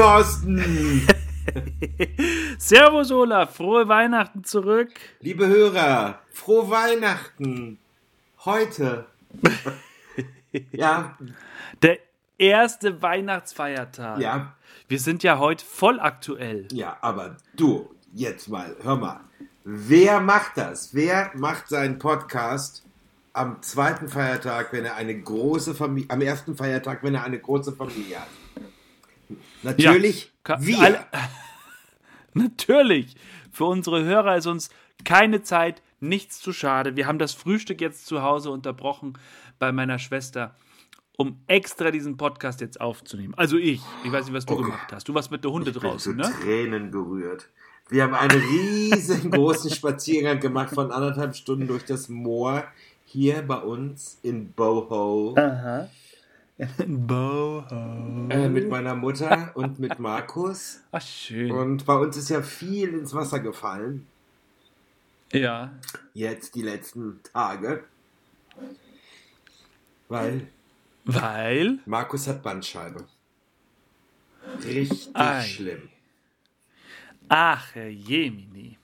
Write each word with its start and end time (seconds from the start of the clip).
Thorsten! 0.00 1.06
Servus 2.58 3.12
Olaf, 3.12 3.56
frohe 3.56 3.86
Weihnachten 3.86 4.44
zurück. 4.44 4.88
Liebe 5.20 5.46
Hörer, 5.46 6.20
frohe 6.32 6.70
Weihnachten! 6.70 7.76
Heute. 8.46 9.04
ja. 10.72 11.18
Der 11.82 11.98
erste 12.38 13.02
Weihnachtsfeiertag. 13.02 14.20
Ja. 14.20 14.54
Wir 14.88 14.98
sind 14.98 15.22
ja 15.22 15.38
heute 15.38 15.62
voll 15.66 16.00
aktuell. 16.00 16.66
Ja, 16.72 16.96
aber 17.02 17.36
du, 17.54 17.90
jetzt 18.14 18.48
mal, 18.48 18.74
hör 18.82 18.96
mal. 18.96 19.20
Wer 19.64 20.20
macht 20.20 20.56
das? 20.56 20.94
Wer 20.94 21.30
macht 21.34 21.68
seinen 21.68 21.98
Podcast 21.98 22.86
am 23.34 23.60
zweiten 23.60 24.08
Feiertag, 24.08 24.72
wenn 24.72 24.86
er 24.86 24.96
eine 24.96 25.20
große 25.20 25.74
Familie, 25.74 26.08
am 26.08 26.22
ersten 26.22 26.56
Feiertag, 26.56 27.02
wenn 27.02 27.16
er 27.16 27.24
eine 27.24 27.38
große 27.38 27.72
Familie 27.72 28.18
hat? 28.18 28.28
Natürlich 29.62 30.32
Ja, 30.48 30.56
wir. 30.60 30.78
alle- 30.80 31.06
Natürlich. 32.34 33.14
Für 33.52 33.64
unsere 33.64 34.04
Hörer 34.04 34.36
ist 34.36 34.46
uns 34.46 34.70
keine 35.04 35.42
Zeit, 35.42 35.82
nichts 35.98 36.40
zu 36.40 36.52
schade. 36.52 36.96
Wir 36.96 37.06
haben 37.06 37.18
das 37.18 37.32
Frühstück 37.34 37.80
jetzt 37.80 38.06
zu 38.06 38.22
Hause 38.22 38.50
unterbrochen 38.50 39.18
bei 39.58 39.72
meiner 39.72 39.98
Schwester, 39.98 40.54
um 41.16 41.38
extra 41.46 41.90
diesen 41.90 42.16
Podcast 42.16 42.60
jetzt 42.60 42.80
aufzunehmen. 42.80 43.34
Also 43.36 43.56
ich. 43.56 43.80
Ich 44.04 44.12
weiß 44.12 44.26
nicht, 44.26 44.34
was 44.34 44.46
du 44.46 44.56
Gott. 44.56 44.66
gemacht 44.66 44.92
hast. 44.92 45.08
Du 45.08 45.14
warst 45.14 45.30
mit 45.30 45.42
der 45.44 45.50
Hunde 45.50 45.70
Ich 45.70 45.78
bin 45.78 45.90
draußen, 45.90 46.12
zu 46.12 46.16
ne? 46.18 46.32
Tränen 46.42 46.90
gerührt. 46.92 47.48
Wir 47.88 48.04
haben 48.04 48.14
einen 48.14 48.40
riesengroßen 48.40 49.70
Spaziergang 49.74 50.38
gemacht 50.38 50.72
von 50.72 50.92
anderthalb 50.92 51.34
Stunden 51.34 51.66
durch 51.66 51.84
das 51.84 52.08
Moor 52.08 52.64
hier 53.04 53.42
bei 53.42 53.56
uns 53.58 54.18
in 54.22 54.52
Boho 54.52 55.34
Boho. 56.86 57.64
äh, 58.30 58.48
mit 58.48 58.68
meiner 58.68 58.94
Mutter 58.94 59.52
und 59.54 59.78
mit 59.78 59.98
Markus. 59.98 60.80
Ach, 60.92 61.00
schön. 61.00 61.50
Und 61.50 61.86
bei 61.86 61.94
uns 61.94 62.16
ist 62.16 62.28
ja 62.30 62.42
viel 62.42 62.90
ins 62.90 63.14
Wasser 63.14 63.40
gefallen. 63.40 64.06
Ja. 65.32 65.72
Jetzt 66.12 66.54
die 66.54 66.62
letzten 66.62 67.20
Tage. 67.32 67.84
Weil 70.08 70.48
Weil. 71.04 71.78
Markus 71.86 72.26
hat 72.26 72.42
Bandscheibe. 72.42 73.06
Richtig 74.64 75.10
Ei. 75.14 75.42
schlimm. 75.42 75.88
Ach, 77.28 77.74
Herr 77.74 77.88
Jemini. 77.88 78.76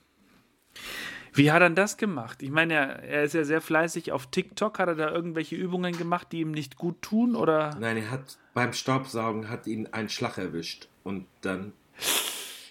Wie 1.37 1.51
hat 1.51 1.61
er 1.61 1.69
denn 1.69 1.75
das 1.75 1.97
gemacht? 1.97 2.41
Ich 2.41 2.49
meine, 2.51 2.73
er, 2.73 3.03
er 3.03 3.23
ist 3.23 3.33
ja 3.33 3.43
sehr 3.43 3.61
fleißig 3.61 4.11
auf 4.11 4.27
TikTok. 4.27 4.79
Hat 4.79 4.87
er 4.87 4.95
da 4.95 5.11
irgendwelche 5.11 5.55
Übungen 5.55 5.97
gemacht, 5.97 6.27
die 6.31 6.39
ihm 6.41 6.51
nicht 6.51 6.77
gut 6.77 7.01
tun? 7.01 7.35
Oder? 7.35 7.75
Nein, 7.79 7.97
er 7.97 8.11
hat 8.11 8.37
beim 8.53 8.73
Staubsaugen 8.73 9.49
hat 9.49 9.67
ihn 9.67 9.87
ein 9.91 10.09
Schlag 10.09 10.37
erwischt. 10.37 10.87
Und 11.03 11.25
dann. 11.41 11.73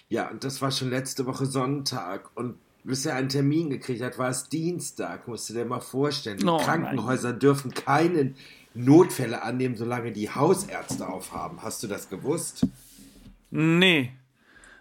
Ja, 0.09 0.29
und 0.29 0.43
das 0.43 0.61
war 0.61 0.71
schon 0.71 0.89
letzte 0.89 1.25
Woche 1.25 1.45
Sonntag. 1.45 2.29
Und 2.35 2.55
bis 2.83 3.05
er 3.05 3.15
einen 3.15 3.29
Termin 3.29 3.69
gekriegt 3.69 4.01
hat, 4.01 4.17
war 4.17 4.29
es 4.29 4.49
Dienstag. 4.49 5.27
Musst 5.27 5.49
du 5.49 5.53
dir 5.53 5.65
mal 5.65 5.79
vorstellen. 5.79 6.37
Die 6.37 6.45
Oh, 6.45 6.57
Krankenhäuser 6.57 7.33
dürfen 7.33 7.73
keine 7.73 8.33
Notfälle 8.73 9.41
annehmen, 9.41 9.75
solange 9.75 10.11
die 10.11 10.29
Hausärzte 10.29 11.07
aufhaben. 11.07 11.63
Hast 11.63 11.83
du 11.83 11.87
das 11.87 12.09
gewusst? 12.09 12.65
Nee. 13.49 14.11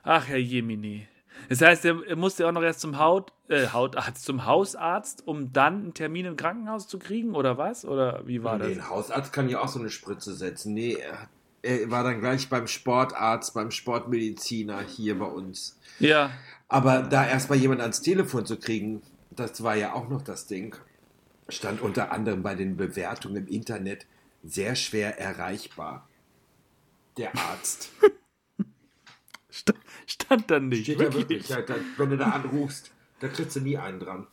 Ach, 0.02 0.28
Herr 0.28 0.38
Jemini. 0.38 1.08
Das 1.48 1.60
heißt, 1.60 1.84
er, 1.84 2.16
musste 2.16 2.46
auch 2.46 2.52
noch 2.52 2.62
erst 2.62 2.80
zum 2.80 2.98
Haut, 2.98 3.32
äh, 3.48 3.68
Hautarzt, 3.68 4.24
zum 4.24 4.44
Hausarzt, 4.46 5.26
um 5.26 5.52
dann 5.52 5.74
einen 5.74 5.94
Termin 5.94 6.26
im 6.26 6.36
Krankenhaus 6.36 6.88
zu 6.88 6.98
kriegen, 6.98 7.34
oder 7.34 7.58
was? 7.58 7.84
Oder 7.84 8.26
wie 8.26 8.42
war 8.42 8.58
nee, 8.58 8.74
das? 8.74 8.84
ein 8.84 8.90
Hausarzt 8.90 9.32
kann 9.32 9.48
ja 9.48 9.60
auch 9.60 9.68
so 9.68 9.78
eine 9.78 9.90
Spritze 9.90 10.34
setzen. 10.34 10.74
Nee, 10.74 10.94
er, 10.94 11.28
er 11.62 11.90
war 11.90 12.04
dann 12.04 12.20
gleich 12.20 12.48
beim 12.48 12.66
Sportarzt, 12.66 13.54
beim 13.54 13.70
Sportmediziner 13.70 14.80
hier 14.80 15.18
bei 15.18 15.26
uns. 15.26 15.78
Ja. 15.98 16.30
Aber 16.68 17.02
da 17.02 17.26
erstmal 17.26 17.58
jemand 17.58 17.80
ans 17.80 18.02
Telefon 18.02 18.46
zu 18.46 18.58
kriegen, 18.58 19.02
das 19.30 19.62
war 19.62 19.76
ja 19.76 19.92
auch 19.92 20.08
noch 20.08 20.22
das 20.22 20.46
Ding. 20.46 20.76
Stand 21.48 21.80
unter 21.80 22.10
anderem 22.10 22.42
bei 22.42 22.54
den 22.54 22.76
Bewertungen 22.76 23.36
im 23.36 23.46
Internet 23.46 24.06
sehr 24.42 24.74
schwer 24.74 25.20
erreichbar. 25.20 26.08
Der 27.16 27.36
Arzt. 27.36 27.90
St 29.56 29.72
stand 30.06 30.50
da 30.50 30.60
nicht. 30.60 30.84
Steht 30.84 30.98
wirklich. 30.98 31.48
Da, 31.48 31.58
wenn 31.96 32.10
du 32.10 32.16
da 32.16 32.30
anrufst, 32.30 32.90
da 33.20 33.28
kriegst 33.28 33.56
du 33.56 33.60
nie 33.60 33.78
einen 33.78 33.98
dran. 34.00 34.26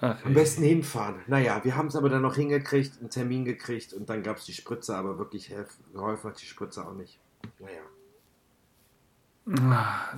Ach, 0.00 0.16
Am 0.24 0.34
besten 0.34 0.62
hinfahren. 0.64 1.16
Naja, 1.28 1.60
wir 1.62 1.76
haben 1.76 1.86
es 1.88 1.94
aber 1.96 2.08
dann 2.08 2.22
noch 2.22 2.34
hingekriegt, 2.34 2.98
einen 3.00 3.10
Termin 3.10 3.44
gekriegt 3.44 3.92
und 3.92 4.08
dann 4.10 4.22
gab 4.22 4.38
es 4.38 4.46
die 4.46 4.52
Spritze, 4.52 4.96
aber 4.96 5.18
wirklich 5.18 5.52
geholfen 5.92 6.30
hat 6.30 6.40
die 6.40 6.46
Spritze 6.46 6.84
auch 6.84 6.94
nicht. 6.94 7.18
Naja. 7.60 7.82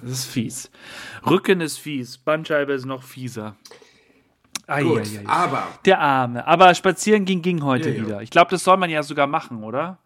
Das 0.03 0.11
ist 0.11 0.25
fies. 0.27 0.71
Rücken 1.27 1.61
ist 1.61 1.79
fies. 1.79 2.19
Bandscheibe 2.19 2.73
ist 2.75 2.85
noch 2.85 3.03
fieser. 3.03 3.57
Ei, 4.67 4.83
Gut, 4.83 5.01
ei, 5.01 5.21
ei. 5.21 5.27
aber 5.27 5.69
Der 5.85 6.01
Arme. 6.01 6.47
Aber 6.47 6.75
spazieren 6.75 7.25
ging, 7.25 7.43
ging 7.43 7.63
heute 7.63 7.91
Ja, 7.91 7.97
ja. 7.97 8.07
wieder. 8.07 8.23
Ich 8.23 8.31
glaube, 8.31 8.51
das 8.51 8.65
soll 8.65 8.77
man 8.77 8.89
ja 8.91 9.03
sogar 9.03 9.27
machen, 9.27 9.63
oder? 9.65 9.99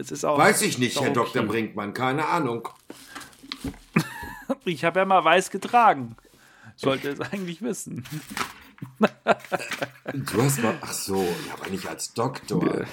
Das 0.00 0.10
ist 0.10 0.24
auch. 0.24 0.38
weiß 0.38 0.62
ich 0.62 0.78
nicht, 0.78 0.98
Herr. 0.98 1.10
Dr. 1.10 1.42
Brinkmann, 1.42 1.92
keine 1.92 2.26
Ahnung. 2.26 2.66
Ich 4.64 4.82
habe 4.82 5.00
ja 5.00 5.04
mal 5.04 5.22
weiß 5.22 5.50
getragen. 5.50 6.16
Sollte 6.74 7.10
es 7.10 7.20
eigentlich 7.20 7.60
wissen. 7.60 8.06
Du 8.98 10.42
hast 10.42 10.62
mal, 10.62 10.78
ach 10.80 10.92
so, 10.92 11.22
ja, 11.22 11.52
aber 11.52 11.68
nicht 11.68 11.86
als 11.86 12.14
Doktor. 12.14 12.86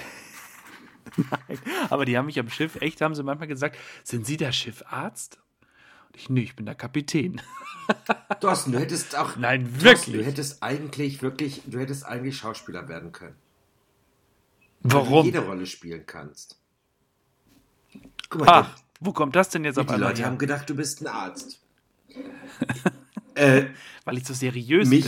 Aber 1.88 2.04
die 2.04 2.18
haben 2.18 2.26
mich 2.26 2.38
am 2.38 2.50
Schiff, 2.50 2.76
echt, 2.82 3.00
haben 3.00 3.14
sie 3.14 3.22
manchmal 3.22 3.48
gesagt, 3.48 3.78
sind 4.04 4.26
Sie 4.26 4.36
der 4.36 4.52
Schiffarzt? 4.52 5.40
Und 6.08 6.16
ich, 6.16 6.28
nee, 6.28 6.42
ich 6.42 6.56
bin 6.56 6.66
der 6.66 6.74
Kapitän. 6.74 7.40
Thorsten, 8.40 8.72
du 8.72 8.78
hättest 8.80 9.16
auch. 9.16 9.36
Nein, 9.36 9.62
Thorsten, 9.64 9.82
wirklich? 9.82 10.16
Du 10.16 10.24
hättest 10.26 10.62
eigentlich 10.62 11.22
wirklich, 11.22 11.62
du 11.64 11.78
hättest 11.78 12.04
eigentlich 12.04 12.36
Schauspieler 12.36 12.86
werden 12.86 13.12
können. 13.12 13.36
Weil 14.82 14.90
Du 14.90 14.96
Warum? 14.96 15.24
jede 15.24 15.40
Rolle 15.40 15.64
spielen 15.64 16.04
kannst. 16.06 16.57
Guck 18.30 18.40
mal, 18.44 18.48
Ach, 18.48 18.76
wo 19.00 19.12
kommt 19.12 19.34
das 19.36 19.48
denn 19.50 19.64
jetzt 19.64 19.76
die, 19.76 19.80
auf 19.80 19.86
die 19.86 19.94
einmal 19.94 20.10
Leute 20.10 20.22
her? 20.22 20.30
haben 20.30 20.38
gedacht, 20.38 20.68
du 20.68 20.74
bist 20.74 21.00
ein 21.02 21.06
Arzt. 21.06 21.60
äh, 23.34 23.64
Weil 24.04 24.18
ich 24.18 24.26
so 24.26 24.34
seriös 24.34 24.88
mich, 24.88 25.04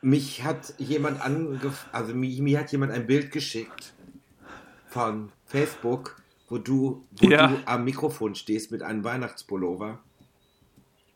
bin. 0.00 0.10
mich 0.10 0.44
hat 0.44 0.74
jemand 0.78 1.20
angef 1.20 1.86
also 1.92 2.14
mir, 2.14 2.42
mir 2.42 2.60
hat 2.60 2.72
jemand 2.72 2.92
ein 2.92 3.06
Bild 3.06 3.30
geschickt 3.32 3.92
von 4.88 5.30
Facebook, 5.46 6.20
wo 6.48 6.58
du, 6.58 7.04
wo 7.20 7.28
Ja. 7.28 7.48
du 7.48 7.56
am 7.66 7.84
Mikrofon 7.84 8.34
stehst 8.34 8.70
mit 8.72 8.82
einem 8.82 9.04
Weihnachtspullover. 9.04 9.98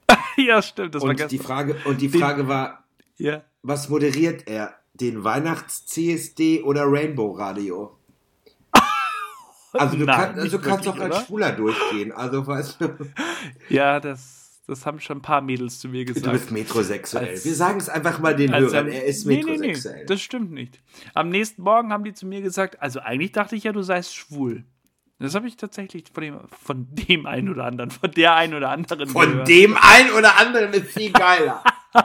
ja, 0.37 0.61
stimmt, 0.63 0.95
das 0.95 1.03
war 1.03 1.11
Und 1.11 1.17
gestern. 1.17 1.39
die 1.39 1.39
Frage, 1.45 1.77
und 1.87 2.01
die 2.01 2.09
Frage 2.09 2.49
war, 2.49 2.85
ja. 3.17 3.43
was 3.63 3.89
moderiert 3.89 4.47
er? 4.47 4.75
Den 4.95 5.25
Weihnachts-CSD 5.25 6.63
oder 6.63 6.85
Rainbow 6.85 7.33
Radio? 7.33 7.97
Also 9.73 9.97
du, 9.97 10.05
Nein, 10.05 10.17
kann, 10.21 10.39
also 10.39 10.59
kannst 10.59 10.85
wirklich, 10.87 11.03
doch 11.09 11.17
als? 11.17 11.27
Schwuler 11.27 11.53
durchgehen. 11.53 12.13
Also 12.13 12.47
weißt 12.47 12.81
du, 12.81 12.89
ja, 13.69 14.01
das, 14.01 14.61
das 14.67 14.85
haben 14.87 15.01
schon 15.01 15.19
ein 15.19 15.23
paar 15.23 15.41
Mädels 15.41 15.79
zu 15.81 15.89
mir 15.89 16.05
gesagt. 16.05 16.27
du 16.27 16.31
bist 16.33 16.51
metrosexuell. 16.51 17.29
Als- 17.31 17.45
Wir 17.45 17.55
sagen 17.55 17.79
es 17.79 17.89
einfach 17.89 18.19
mal 18.21 18.37
den 18.37 18.53
Als 18.53 18.73
Hörern, 18.73 18.87
am- 18.87 18.93
er 18.93 19.05
ist 19.05 19.27
nee, 19.27 19.37
nee, 19.37 19.43
metrosexuell. 19.45 19.97
nee, 20.01 20.05
das 20.07 20.21
stimmt 20.21 20.51
nicht. 20.53 20.81
Am 21.15 21.29
nächsten 21.31 21.63
Morgen 21.63 21.93
haben 21.93 22.05
die 22.05 22.13
zu 22.15 22.27
mir 22.27 22.41
gesagt, 22.43 22.81
also 22.83 23.01
eigentlich 23.01 23.33
dachte 23.33 23.57
ich 23.57 23.65
ja, 23.65 23.73
du 23.73 23.83
seist 23.83 24.15
schwul. 24.15 24.65
Das 25.19 25.35
habe 25.37 25.47
ich 25.47 25.57
tatsächlich 25.57 26.05
von 26.13 26.23
dem, 26.25 26.41
von 26.65 26.87
dem 26.91 27.27
einen 27.27 27.49
oder 27.49 27.65
anderen, 27.65 27.93
von 27.93 28.11
der 28.11 28.35
einen 28.35 28.55
oder 28.55 28.71
anderen 28.71 29.07
Von 29.09 29.31
gehört. 29.31 29.49
dem 29.49 29.77
einen 29.81 30.11
oder 30.11 30.37
anderen 30.37 30.73
ist 30.73 30.89
viel 30.89 31.13
geiler. 31.13 31.63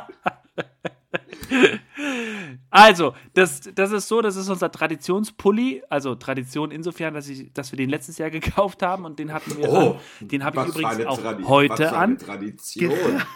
Also, 2.69 3.13
das, 3.33 3.61
das 3.73 3.91
ist 3.91 4.07
so, 4.07 4.21
das 4.21 4.35
ist 4.35 4.49
unser 4.49 4.71
Traditionspulli. 4.71 5.83
Also 5.89 6.15
Tradition 6.15 6.71
insofern, 6.71 7.13
dass, 7.13 7.27
ich, 7.29 7.51
dass 7.53 7.71
wir 7.71 7.77
den 7.77 7.89
letztes 7.89 8.17
Jahr 8.17 8.29
gekauft 8.39 8.83
haben 8.83 9.05
und 9.05 9.19
den 9.19 9.33
hatten 9.33 9.57
wir 9.57 9.69
Oh, 9.69 9.97
an. 10.21 10.27
Den 10.27 10.43
habe 10.43 10.61
ich 10.61 10.67
übrigens 10.67 11.05
auch 11.05 11.19
Tradi- 11.21 11.43
heute 11.45 11.95
an. 11.95 12.17
Tradition. 12.17 12.93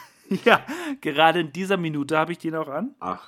Ja, 0.46 0.62
gerade 1.02 1.42
in 1.42 1.52
dieser 1.52 1.76
Minute 1.76 2.18
habe 2.18 2.32
ich 2.32 2.38
den 2.38 2.56
auch 2.56 2.70
an. 2.70 2.96
Ach, 3.02 3.28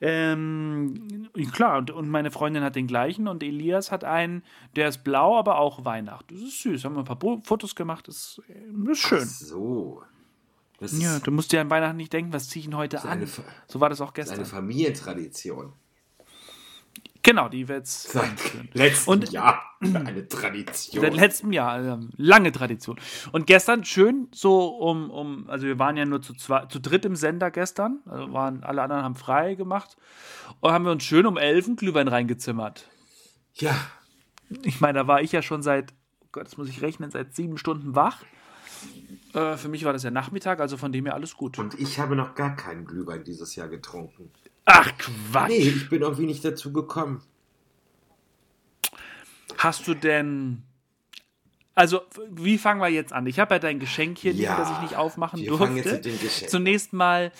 Ähm, 0.00 1.28
klar, 1.52 1.78
und, 1.78 1.90
und 1.90 2.08
meine 2.08 2.30
Freundin 2.30 2.62
hat 2.62 2.76
den 2.76 2.86
gleichen 2.86 3.26
und 3.26 3.42
Elias 3.42 3.90
hat 3.90 4.04
einen, 4.04 4.44
der 4.76 4.86
ist 4.88 5.02
blau, 5.02 5.36
aber 5.36 5.58
auch 5.58 5.84
Weihnacht. 5.84 6.30
Das 6.30 6.38
ist 6.38 6.62
süß. 6.62 6.84
Haben 6.84 6.94
wir 6.94 7.00
ein 7.00 7.04
paar 7.18 7.40
Fotos 7.42 7.74
gemacht. 7.74 8.06
Das 8.06 8.14
ist, 8.16 8.42
äh, 8.48 8.92
ist 8.92 8.98
schön. 9.00 9.24
so. 9.24 10.04
Das 10.78 10.98
Ja, 11.00 11.18
du 11.20 11.30
musst 11.30 11.52
dir 11.52 11.60
an 11.60 11.70
Weihnachten 11.70 11.96
nicht 11.96 12.12
denken, 12.12 12.32
was 12.32 12.48
ziehe 12.48 12.60
ich 12.60 12.66
denn 12.66 12.76
heute 12.76 13.02
eine 13.02 13.22
an? 13.22 13.26
Ver- 13.26 13.44
So 13.66 13.80
war 13.80 13.88
das 13.88 14.00
auch 14.00 14.12
das 14.12 14.26
ist 14.26 14.30
gestern. 14.30 14.38
eine 14.38 14.46
Familientradition. 14.46 15.72
Genau, 17.22 17.48
die 17.48 17.66
wird's 17.66 18.04
Seit 18.12 18.30
letztem 18.74 19.12
Und- 19.14 19.32
Jahr 19.32 19.60
eine 19.80 20.28
Tradition. 20.28 21.00
Seit 21.02 21.14
letztem 21.14 21.52
Jahr, 21.52 21.84
äh, 21.84 21.98
lange 22.16 22.52
Tradition. 22.52 23.00
Und 23.32 23.46
gestern 23.48 23.84
schön 23.84 24.28
so 24.32 24.68
um, 24.68 25.10
um 25.10 25.50
also 25.50 25.66
wir 25.66 25.76
waren 25.78 25.96
ja 25.96 26.04
nur 26.04 26.22
zu, 26.22 26.34
zwei, 26.34 26.66
zu 26.66 26.78
dritt 26.78 27.04
im 27.04 27.16
Sender 27.16 27.50
gestern, 27.50 27.98
also 28.06 28.32
waren, 28.32 28.62
alle 28.62 28.82
anderen 28.82 29.02
haben 29.02 29.16
frei 29.16 29.54
gemacht 29.56 29.96
und 30.60 30.70
haben 30.70 30.84
wir 30.84 30.92
uns 30.92 31.02
schön 31.02 31.26
um 31.26 31.36
elf 31.36 31.66
Glühwein 31.74 32.06
reingezimmert. 32.06 32.88
ja, 33.54 33.74
Ich 34.62 34.80
meine, 34.80 35.00
da 35.00 35.08
war 35.08 35.20
ich 35.20 35.32
ja 35.32 35.42
schon 35.42 35.62
seit, 35.62 35.92
oh 36.22 36.28
Gott, 36.30 36.44
das 36.46 36.56
muss 36.58 36.68
ich 36.68 36.80
rechnen, 36.80 37.10
seit 37.10 37.34
sieben 37.34 37.58
Stunden 37.58 37.96
wach. 37.96 38.22
Äh, 39.34 39.56
für 39.56 39.68
mich 39.68 39.84
war 39.84 39.92
das 39.92 40.02
ja 40.02 40.10
Nachmittag, 40.10 40.60
also 40.60 40.76
von 40.76 40.92
dem 40.92 41.04
her 41.06 41.14
alles 41.14 41.36
gut. 41.36 41.58
Und 41.58 41.78
ich 41.78 41.98
habe 41.98 42.16
noch 42.16 42.34
gar 42.34 42.56
keinen 42.56 42.84
Glühwein 42.84 43.24
dieses 43.24 43.54
Jahr 43.56 43.68
getrunken. 43.68 44.30
Ach 44.64 44.90
Quatsch. 44.98 45.48
Nee, 45.48 45.58
ich 45.58 45.88
bin 45.88 46.02
irgendwie 46.02 46.26
nicht 46.26 46.44
dazu 46.44 46.72
gekommen. 46.72 47.22
Hast 49.58 49.86
du 49.88 49.94
denn. 49.94 50.62
Also, 51.74 52.00
wie 52.30 52.56
fangen 52.56 52.80
wir 52.80 52.88
jetzt 52.88 53.12
an? 53.12 53.26
Ich 53.26 53.38
habe 53.38 53.54
ja 53.54 53.58
dein 53.58 53.78
Geschenk 53.78 54.18
hier, 54.18 54.32
Ja, 54.32 54.54
liegen, 54.54 54.62
das 54.62 54.70
ich 54.76 54.82
nicht 54.82 54.96
aufmachen 54.96 55.40
wir 55.40 55.48
durfte. 55.48 55.66
fangen 55.66 55.76
jetzt 55.76 55.92
mit 55.92 56.04
dem 56.06 56.18
Geschenk 56.20 56.50
Zunächst 56.50 56.92
mal, 56.94 57.32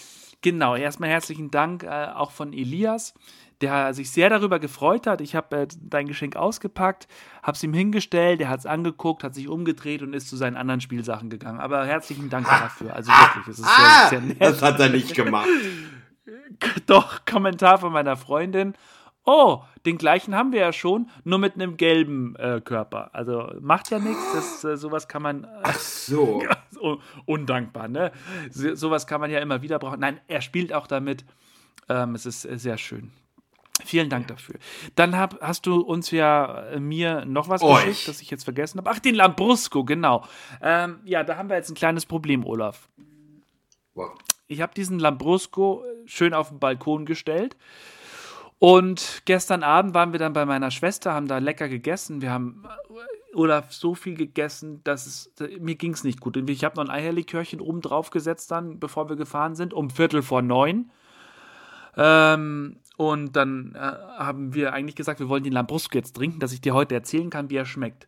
genau, 0.42 0.76
erstmal 0.76 1.08
herzlichen 1.08 1.50
Dank 1.50 1.84
äh, 1.84 2.08
auch 2.14 2.30
von 2.32 2.52
Elias, 2.52 3.14
der 3.60 3.94
sich 3.94 4.10
sehr 4.10 4.28
darüber 4.28 4.58
gefreut 4.58 5.06
hat. 5.06 5.20
Ich 5.20 5.34
habe 5.34 5.56
äh, 5.56 5.66
dein 5.80 6.06
Geschenk 6.06 6.36
ausgepackt, 6.36 7.08
habe 7.42 7.56
es 7.56 7.62
ihm 7.62 7.72
hingestellt, 7.72 8.40
er 8.40 8.48
hat 8.48 8.60
es 8.60 8.66
angeguckt, 8.66 9.24
hat 9.24 9.34
sich 9.34 9.48
umgedreht 9.48 10.02
und 10.02 10.12
ist 10.12 10.28
zu 10.28 10.36
seinen 10.36 10.56
anderen 10.56 10.80
Spielsachen 10.80 11.30
gegangen. 11.30 11.60
Aber 11.60 11.84
herzlichen 11.86 12.28
Dank 12.28 12.46
dafür. 12.46 12.94
Also 12.94 13.10
wirklich, 13.10 13.48
es 13.48 13.58
ist 13.58 13.64
sehr, 13.64 13.74
Ah, 13.76 14.08
sehr 14.08 14.20
nett. 14.20 14.40
das 14.40 14.62
hat 14.62 14.78
er 14.80 14.90
nicht 14.90 15.14
gemacht. 15.14 15.48
Doch, 16.86 17.24
Kommentar 17.24 17.78
von 17.78 17.92
meiner 17.92 18.16
Freundin. 18.16 18.74
Oh, 19.24 19.62
den 19.86 19.98
gleichen 19.98 20.36
haben 20.36 20.52
wir 20.52 20.60
ja 20.60 20.72
schon, 20.72 21.10
nur 21.24 21.38
mit 21.38 21.54
einem 21.54 21.76
gelben 21.76 22.36
äh, 22.36 22.60
Körper. 22.60 23.10
Also 23.12 23.50
macht 23.60 23.90
ja 23.90 23.98
nichts, 23.98 24.22
das, 24.32 24.64
äh, 24.64 24.76
sowas 24.76 25.08
kann 25.08 25.22
man. 25.22 25.44
Äh, 25.44 25.48
Ach 25.64 25.74
so. 25.74 26.42
undankbar, 27.24 27.88
ne? 27.88 28.12
So, 28.50 28.74
sowas 28.74 29.06
kann 29.06 29.20
man 29.20 29.30
ja 29.30 29.40
immer 29.40 29.62
wieder 29.62 29.78
brauchen. 29.78 29.98
Nein, 29.98 30.20
er 30.28 30.40
spielt 30.42 30.72
auch 30.72 30.86
damit. 30.86 31.24
Ähm, 31.88 32.14
es 32.14 32.26
ist 32.26 32.42
sehr 32.42 32.78
schön. 32.78 33.10
Vielen 33.86 34.08
Dank 34.08 34.26
dafür. 34.26 34.56
Dann 34.96 35.16
hab, 35.16 35.40
hast 35.40 35.64
du 35.64 35.80
uns 35.80 36.10
ja 36.10 36.62
äh, 36.70 36.80
mir 36.80 37.24
noch 37.24 37.48
was 37.48 37.62
Euch. 37.62 37.84
geschickt, 37.84 38.08
das 38.08 38.20
ich 38.20 38.30
jetzt 38.30 38.42
vergessen 38.42 38.78
habe. 38.78 38.90
Ach, 38.90 38.98
den 38.98 39.14
Lambrusco, 39.14 39.84
genau. 39.84 40.24
Ähm, 40.60 40.98
ja, 41.04 41.22
da 41.22 41.36
haben 41.36 41.48
wir 41.48 41.56
jetzt 41.56 41.70
ein 41.70 41.76
kleines 41.76 42.04
Problem, 42.04 42.44
Olaf. 42.44 42.88
Wow. 43.94 44.10
Ich 44.48 44.60
habe 44.60 44.74
diesen 44.74 44.98
Lambrusco 44.98 45.84
schön 46.04 46.34
auf 46.34 46.48
den 46.48 46.58
Balkon 46.58 47.06
gestellt. 47.06 47.56
Und 48.58 49.22
gestern 49.24 49.62
Abend 49.62 49.94
waren 49.94 50.10
wir 50.10 50.18
dann 50.18 50.32
bei 50.32 50.46
meiner 50.46 50.72
Schwester, 50.72 51.12
haben 51.12 51.28
da 51.28 51.38
lecker 51.38 51.68
gegessen. 51.68 52.22
Wir 52.22 52.32
haben 52.32 52.64
äh, 52.64 53.36
Olaf 53.36 53.72
so 53.72 53.94
viel 53.94 54.14
gegessen, 54.14 54.80
dass 54.82 55.06
es 55.06 55.32
mir 55.60 55.76
ging 55.76 55.92
es 55.92 56.02
nicht 56.02 56.20
gut. 56.20 56.36
Und 56.36 56.50
Ich 56.50 56.64
habe 56.64 56.74
noch 56.74 56.84
ein 56.84 56.90
Eierlikörchen 56.90 57.60
oben 57.60 57.82
drauf 57.82 58.10
gesetzt 58.10 58.50
dann, 58.50 58.80
bevor 58.80 59.08
wir 59.08 59.14
gefahren 59.14 59.54
sind, 59.54 59.72
um 59.72 59.90
Viertel 59.90 60.22
vor 60.22 60.42
neun. 60.42 60.90
Ähm, 61.96 62.78
und 62.96 63.34
dann 63.36 63.74
äh, 63.74 63.78
haben 63.78 64.54
wir 64.54 64.72
eigentlich 64.72 64.96
gesagt, 64.96 65.20
wir 65.20 65.28
wollen 65.28 65.44
den 65.44 65.52
Lambrusco 65.52 65.96
jetzt 65.98 66.16
trinken, 66.16 66.40
dass 66.40 66.52
ich 66.52 66.60
dir 66.60 66.74
heute 66.74 66.94
erzählen 66.94 67.30
kann, 67.30 67.50
wie 67.50 67.56
er 67.56 67.66
schmeckt. 67.66 68.06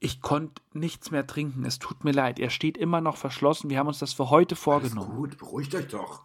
Ich 0.00 0.20
konnte 0.20 0.60
nichts 0.72 1.10
mehr 1.10 1.26
trinken. 1.26 1.64
Es 1.64 1.78
tut 1.78 2.02
mir 2.04 2.10
leid. 2.12 2.40
Er 2.40 2.50
steht 2.50 2.76
immer 2.76 3.00
noch 3.00 3.16
verschlossen. 3.16 3.70
Wir 3.70 3.78
haben 3.78 3.86
uns 3.86 4.00
das 4.00 4.12
für 4.12 4.30
heute 4.30 4.54
Ist 4.54 4.60
vorgenommen. 4.62 5.14
gut, 5.16 5.38
beruhigt 5.38 5.74
euch 5.74 5.86
doch. 5.88 6.22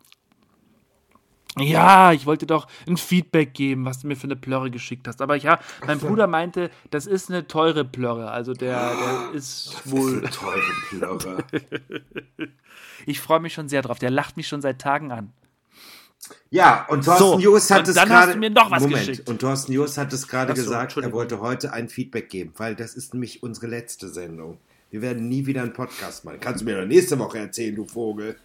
Ja, 1.60 2.12
ich 2.12 2.26
wollte 2.28 2.46
doch 2.46 2.68
ein 2.88 2.98
Feedback 2.98 3.54
geben, 3.56 3.86
was 3.86 4.00
du 4.02 4.08
mir 4.08 4.16
für 4.16 4.26
eine 4.26 4.36
Plörre 4.36 4.70
geschickt 4.70 5.08
hast. 5.08 5.22
Aber 5.22 5.36
ja, 5.36 5.60
mein 5.88 6.00
so. 6.00 6.08
Bruder 6.08 6.28
meinte, 6.28 6.70
das 6.92 7.08
ist 7.08 7.30
eine 7.32 7.48
teure 7.48 7.84
Plörre. 7.84 8.30
Also 8.30 8.54
der, 8.54 8.94
der 8.96 9.32
ist 9.34 9.74
Das 9.74 9.92
wohl. 9.92 10.14
ist 10.14 10.18
eine 10.24 10.30
teure 10.32 10.62
Plörre. 10.90 11.44
Ich 13.06 13.22
freue 13.22 13.40
mich 13.40 13.54
schon 13.54 13.70
sehr 13.70 13.82
drauf. 13.84 14.00
Der 14.00 14.10
lacht 14.10 14.36
mich 14.38 14.48
schon 14.48 14.62
seit 14.62 14.80
Tagen 14.82 15.12
an. 15.12 15.32
Ja, 16.50 16.86
und 16.90 17.04
Thorsten 17.06 17.24
So, 17.24 17.40
Jost 17.40 17.72
hat 17.72 17.88
es 17.88 17.96
gerade. 17.96 18.36
mir 18.38 18.50
Moment. 18.52 18.94
geschickt. 19.08 19.30
Und 19.30 19.40
Thorsten 19.40 19.72
Jost 19.74 19.98
hat 19.98 20.12
es 20.14 20.28
gerade 20.28 20.56
so, 20.56 20.62
gesagt, 20.64 20.98
er 20.98 21.12
wollte 21.12 21.40
heute 21.42 21.74
ein 21.74 21.90
Feedback 21.90 22.30
geben, 22.30 22.54
weil 22.58 22.76
das 22.76 22.96
ist 22.96 23.14
nämlich 23.14 23.44
unsere 23.44 23.68
letzte 23.68 24.08
Sendung. 24.10 24.58
Wir 24.92 25.02
werden 25.02 25.28
nie 25.28 25.46
wieder 25.46 25.62
einen 25.64 25.74
Podcast 25.74 26.24
machen. 26.26 26.38
Kannst 26.40 26.62
du 26.62 26.66
mir 26.66 26.80
doch 26.80 26.88
nächste 26.88 27.20
Woche 27.20 27.40
erzählen, 27.40 27.76
du 27.76 27.86
Vogel, 27.86 28.38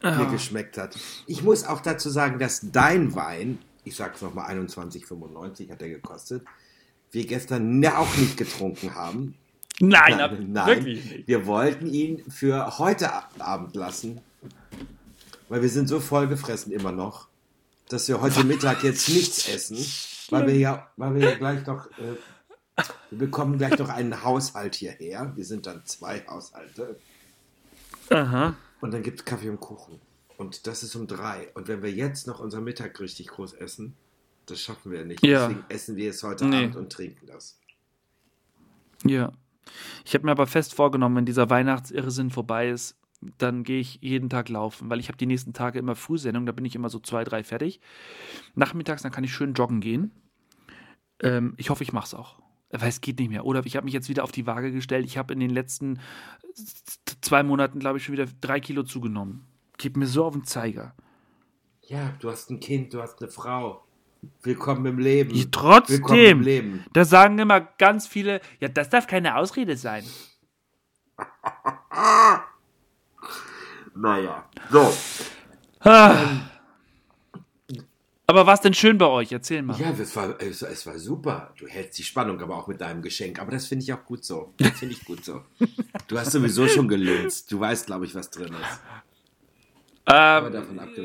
wie 0.00 0.06
Ah. 0.06 0.20
er 0.20 0.26
geschmeckt 0.26 0.78
hat. 0.78 0.96
Ich 1.26 1.42
muss 1.42 1.64
auch 1.64 1.80
dazu 1.80 2.10
sagen, 2.10 2.38
dass 2.38 2.60
dein 2.72 3.14
Wein, 3.14 3.58
ich 3.84 3.96
sag's 3.96 4.22
nochmal, 4.22 4.46
21,95 4.50 5.70
hat 5.70 5.82
er 5.82 5.88
gekostet, 5.88 6.44
wir 7.10 7.26
gestern 7.26 7.78
ne- 7.80 7.96
auch 7.98 8.14
nicht 8.16 8.36
getrunken 8.36 8.94
haben. 8.94 9.34
Nein, 9.80 10.20
ab, 10.20 10.32
Nein, 10.46 10.66
wirklich 10.66 11.04
nicht. 11.10 11.26
wir 11.28 11.46
wollten 11.46 11.86
ihn 11.86 12.22
für 12.30 12.78
heute 12.78 13.10
Abend 13.40 13.74
lassen, 13.74 14.20
weil 15.48 15.62
wir 15.62 15.68
sind 15.68 15.88
so 15.88 16.00
vollgefressen 16.00 16.72
immer 16.72 16.92
noch, 16.92 17.28
dass 17.88 18.08
wir 18.08 18.20
heute 18.20 18.44
Mittag 18.44 18.82
jetzt 18.82 19.08
nichts 19.08 19.48
essen, 19.48 19.78
weil 20.30 20.46
wir 20.46 20.56
ja, 20.56 20.90
weil 20.96 21.14
wir 21.14 21.30
ja 21.30 21.36
gleich 21.36 21.66
noch, 21.66 21.86
äh, 21.98 22.82
wir 23.10 23.18
bekommen 23.18 23.58
gleich 23.58 23.78
noch 23.78 23.88
einen 23.88 24.24
Haushalt 24.24 24.74
hierher. 24.74 25.32
Wir 25.36 25.44
sind 25.44 25.66
dann 25.66 25.84
zwei 25.84 26.24
Haushalte 26.26 26.98
Aha. 28.10 28.54
und 28.80 28.92
dann 28.92 29.02
gibt 29.02 29.20
es 29.20 29.24
Kaffee 29.24 29.50
und 29.50 29.60
Kuchen. 29.60 30.00
Und 30.36 30.66
das 30.66 30.82
ist 30.82 30.96
um 30.96 31.06
drei. 31.06 31.48
Und 31.54 31.68
wenn 31.68 31.82
wir 31.82 31.92
jetzt 31.92 32.26
noch 32.26 32.40
unser 32.40 32.60
Mittag 32.60 32.98
richtig 32.98 33.28
groß 33.28 33.52
essen, 33.54 33.94
das 34.46 34.60
schaffen 34.60 34.90
wir 34.90 35.04
nicht. 35.04 35.24
Ja. 35.24 35.46
Deswegen 35.46 35.64
essen 35.68 35.96
wir 35.96 36.10
es 36.10 36.22
heute 36.22 36.44
Nee. 36.46 36.64
Abend 36.64 36.76
und 36.76 36.92
trinken 36.92 37.26
das. 37.26 37.56
Ja. 39.04 39.32
Ich 40.04 40.14
habe 40.14 40.26
mir 40.26 40.32
aber 40.32 40.46
fest 40.46 40.74
vorgenommen, 40.74 41.16
wenn 41.16 41.26
dieser 41.26 41.48
Weihnachtsirrsinn 41.50 42.30
vorbei 42.30 42.68
ist, 42.70 42.96
dann 43.38 43.64
gehe 43.64 43.80
ich 43.80 43.98
jeden 44.00 44.28
Tag 44.30 44.48
laufen, 44.48 44.90
weil 44.90 45.00
ich 45.00 45.08
habe 45.08 45.18
die 45.18 45.26
nächsten 45.26 45.52
Tage 45.52 45.78
immer 45.78 45.94
Frühsendung, 45.94 46.46
da 46.46 46.52
bin 46.52 46.64
ich 46.64 46.74
immer 46.74 46.88
so 46.88 46.98
zwei, 46.98 47.24
drei 47.24 47.44
fertig. 47.44 47.80
Nachmittags, 48.54 49.02
dann 49.02 49.12
kann 49.12 49.24
ich 49.24 49.32
schön 49.32 49.54
joggen 49.54 49.80
gehen. 49.80 50.10
Ähm, 51.20 51.54
ich 51.56 51.70
hoffe, 51.70 51.82
ich 51.82 51.92
mache 51.92 52.06
es 52.06 52.14
auch. 52.14 52.38
Weil 52.70 52.88
es 52.88 53.00
geht 53.00 53.18
nicht 53.20 53.30
mehr. 53.30 53.46
Oder 53.46 53.64
ich 53.64 53.76
habe 53.76 53.84
mich 53.84 53.94
jetzt 53.94 54.08
wieder 54.08 54.24
auf 54.24 54.32
die 54.32 54.46
Waage 54.46 54.72
gestellt. 54.72 55.06
Ich 55.06 55.16
habe 55.16 55.32
in 55.32 55.40
den 55.40 55.50
letzten 55.50 56.00
zwei 57.20 57.42
Monaten, 57.42 57.78
glaube 57.78 57.98
ich, 57.98 58.04
schon 58.04 58.14
wieder 58.14 58.26
drei 58.40 58.58
Kilo 58.60 58.82
zugenommen. 58.82 59.46
Geht 59.78 59.96
mir 59.96 60.06
so 60.06 60.24
auf 60.24 60.34
den 60.34 60.44
Zeiger. 60.44 60.94
Ja, 61.82 62.14
du 62.20 62.30
hast 62.30 62.50
ein 62.50 62.60
Kind, 62.60 62.92
du 62.94 63.00
hast 63.02 63.20
eine 63.20 63.30
Frau. 63.30 63.84
Willkommen 64.42 64.86
im 64.86 64.98
Leben. 64.98 65.30
Ich, 65.30 65.44
Willkommen 65.44 65.82
im 65.88 66.02
trotzdem, 66.02 66.40
Leben. 66.40 66.84
da 66.92 67.04
sagen 67.04 67.38
immer 67.38 67.60
ganz 67.60 68.06
viele, 68.06 68.40
ja, 68.58 68.68
das 68.68 68.88
darf 68.88 69.06
keine 69.06 69.36
Ausrede 69.36 69.76
sein. 69.76 70.04
Naja. 73.94 74.48
So. 74.70 74.92
Ah. 75.80 76.50
Aber 78.26 78.46
was 78.46 78.62
denn 78.62 78.72
schön 78.72 78.96
bei 78.96 79.06
euch? 79.06 79.32
Erzähl 79.32 79.62
mal. 79.62 79.78
Ja, 79.78 79.90
es 79.90 80.16
war, 80.16 80.40
es, 80.40 80.62
es 80.62 80.86
war 80.86 80.98
super. 80.98 81.52
Du 81.58 81.66
hältst 81.66 81.98
die 81.98 82.02
Spannung 82.02 82.40
aber 82.40 82.56
auch 82.56 82.66
mit 82.66 82.80
deinem 82.80 83.02
Geschenk. 83.02 83.38
Aber 83.38 83.50
das 83.50 83.66
finde 83.66 83.84
ich 83.84 83.92
auch 83.92 84.04
gut 84.04 84.24
so. 84.24 84.54
Das 84.56 84.70
finde 84.78 84.94
ich 84.94 85.04
gut 85.04 85.24
so. 85.24 85.42
Du 86.08 86.18
hast 86.18 86.32
sowieso 86.32 86.66
schon 86.66 86.88
gelinst. 86.88 87.52
Du 87.52 87.60
weißt, 87.60 87.86
glaube 87.86 88.06
ich, 88.06 88.14
was 88.14 88.30
drin 88.30 88.48
ist. 88.48 88.80
Ähm, 90.06 90.52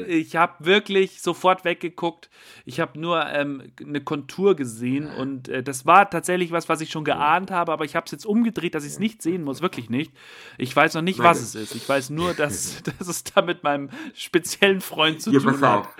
ich 0.08 0.36
habe 0.36 0.66
wirklich 0.66 1.22
sofort 1.22 1.64
weggeguckt. 1.64 2.30
Ich 2.66 2.82
habe 2.82 3.00
nur 3.00 3.26
ähm, 3.28 3.72
eine 3.82 4.02
Kontur 4.02 4.56
gesehen 4.56 5.08
und 5.08 5.48
äh, 5.48 5.64
das 5.64 5.86
war 5.86 6.10
tatsächlich 6.10 6.52
was, 6.52 6.68
was 6.68 6.82
ich 6.82 6.92
schon 6.92 7.06
geahnt 7.06 7.50
habe, 7.50 7.72
aber 7.72 7.86
ich 7.86 7.96
habe 7.96 8.06
es 8.06 8.12
jetzt 8.12 8.26
umgedreht, 8.26 8.76
dass 8.76 8.84
ich 8.84 8.92
es 8.92 9.00
nicht 9.00 9.22
sehen 9.22 9.44
muss. 9.44 9.62
Wirklich 9.62 9.90
nicht. 9.90 10.12
Ich 10.58 10.76
weiß 10.76 10.96
noch 10.96 11.02
nicht, 11.02 11.20
Meine- 11.20 11.30
was 11.30 11.42
es 11.42 11.56
ist. 11.56 11.76
Ich 11.76 11.88
weiß 11.88 12.10
nur, 12.10 12.34
dass, 12.34 12.84
dass 13.00 13.08
es 13.08 13.24
da 13.24 13.42
mit 13.42 13.64
meinem 13.64 13.90
speziellen 14.14 14.82
Freund 14.82 15.22
zu 15.22 15.32
Hier, 15.32 15.40
tun 15.42 15.62
hat. 15.62 15.88